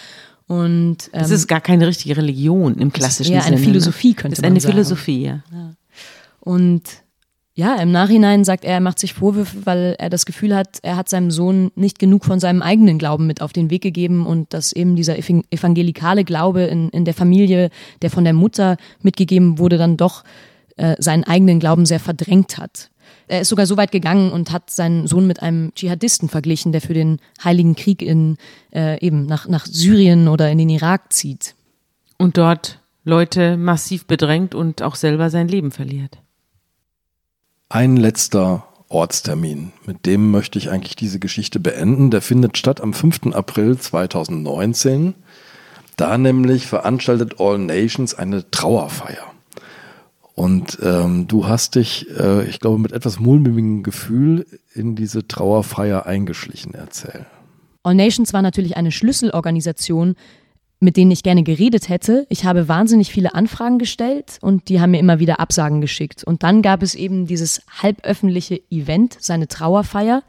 [0.45, 3.39] Und ähm, es ist gar keine richtige Religion im klassischen Sinne.
[3.39, 3.61] Ja, eine ne?
[3.61, 4.57] Philosophie könnte man sagen.
[4.57, 5.43] Es ist eine Philosophie, ja.
[5.53, 5.73] ja.
[6.41, 6.83] Und
[7.53, 10.97] ja, im Nachhinein sagt er, er macht sich Vorwürfe, weil er das Gefühl hat, er
[10.97, 14.53] hat seinem Sohn nicht genug von seinem eigenen Glauben mit auf den Weg gegeben und
[14.53, 17.69] dass eben dieser evangelikale Glaube in, in der Familie,
[18.01, 20.25] der von der Mutter mitgegeben wurde, dann doch
[20.75, 22.89] äh, seinen eigenen Glauben sehr verdrängt hat.
[23.27, 26.81] Er ist sogar so weit gegangen und hat seinen Sohn mit einem Dschihadisten verglichen, der
[26.81, 28.37] für den Heiligen Krieg in
[28.73, 31.55] äh, eben nach, nach Syrien oder in den Irak zieht.
[32.17, 36.17] Und dort Leute massiv bedrängt und auch selber sein Leben verliert.
[37.69, 42.11] Ein letzter Ortstermin, mit dem möchte ich eigentlich diese Geschichte beenden.
[42.11, 43.33] Der findet statt am 5.
[43.33, 45.13] April 2019.
[45.97, 49.33] Da nämlich veranstaltet All Nations eine Trauerfeier.
[50.37, 56.05] Und ähm, du hast dich, äh, ich glaube, mit etwas mulmigem Gefühl in diese Trauerfeier
[56.05, 56.75] eingeschlichen.
[56.75, 57.25] Erzähl.
[57.81, 60.13] All Nations war natürlich eine Schlüsselorganisation,
[60.79, 62.27] mit denen ich gerne geredet hätte.
[62.29, 66.23] Ich habe wahnsinnig viele Anfragen gestellt und die haben mir immer wieder Absagen geschickt.
[66.23, 70.21] Und dann gab es eben dieses halböffentliche Event, seine Trauerfeier.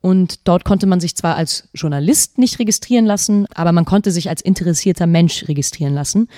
[0.00, 4.28] Und dort konnte man sich zwar als Journalist nicht registrieren lassen, aber man konnte sich
[4.28, 6.28] als interessierter Mensch registrieren lassen.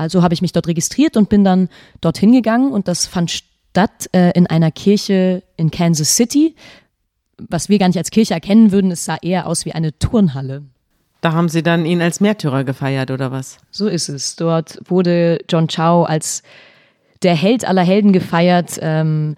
[0.00, 1.68] Also habe ich mich dort registriert und bin dann
[2.00, 6.54] dorthin gegangen und das fand statt äh, in einer Kirche in Kansas City.
[7.36, 10.62] Was wir gar nicht als Kirche erkennen würden, es sah eher aus wie eine Turnhalle.
[11.20, 13.58] Da haben sie dann ihn als Märtyrer gefeiert, oder was?
[13.70, 14.36] So ist es.
[14.36, 16.42] Dort wurde John Chow als
[17.22, 18.78] der Held aller Helden gefeiert.
[18.80, 19.36] Ähm,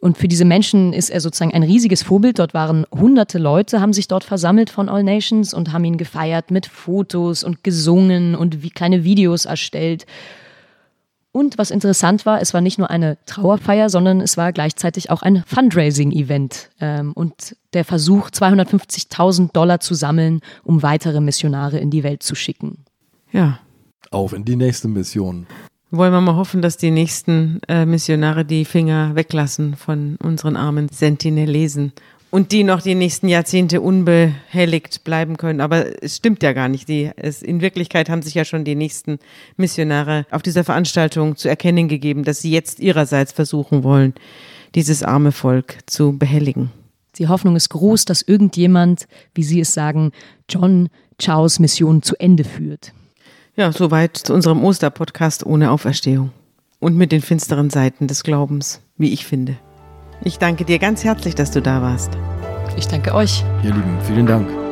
[0.00, 2.38] und für diese Menschen ist er sozusagen ein riesiges Vorbild.
[2.38, 6.50] Dort waren hunderte Leute, haben sich dort versammelt von All Nations und haben ihn gefeiert
[6.50, 10.06] mit Fotos und gesungen und wie kleine Videos erstellt.
[11.32, 15.22] Und was interessant war, es war nicht nur eine Trauerfeier, sondern es war gleichzeitig auch
[15.22, 22.04] ein Fundraising-Event ähm, und der Versuch, 250.000 Dollar zu sammeln, um weitere Missionare in die
[22.04, 22.84] Welt zu schicken.
[23.32, 23.58] Ja.
[24.12, 25.48] Auf in die nächste Mission.
[25.96, 30.88] Wollen wir mal hoffen, dass die nächsten äh, Missionare die Finger weglassen von unseren armen
[30.88, 31.92] Sentinelesen
[32.30, 35.60] und die noch die nächsten Jahrzehnte unbehelligt bleiben können.
[35.60, 36.88] Aber es stimmt ja gar nicht.
[36.88, 39.20] Die, es, in Wirklichkeit haben sich ja schon die nächsten
[39.56, 44.14] Missionare auf dieser Veranstaltung zu erkennen gegeben, dass sie jetzt ihrerseits versuchen wollen,
[44.74, 46.72] dieses arme Volk zu behelligen.
[47.18, 50.10] Die Hoffnung ist groß, dass irgendjemand, wie Sie es sagen,
[50.48, 50.88] John
[51.24, 52.92] Chows Mission zu Ende führt.
[53.56, 56.32] Ja, soweit zu unserem Osterpodcast ohne Auferstehung.
[56.80, 59.56] Und mit den finsteren Seiten des Glaubens, wie ich finde.
[60.22, 62.10] Ich danke dir ganz herzlich, dass du da warst.
[62.76, 63.44] Ich danke euch.
[63.62, 64.63] Ihr Lieben, vielen Dank.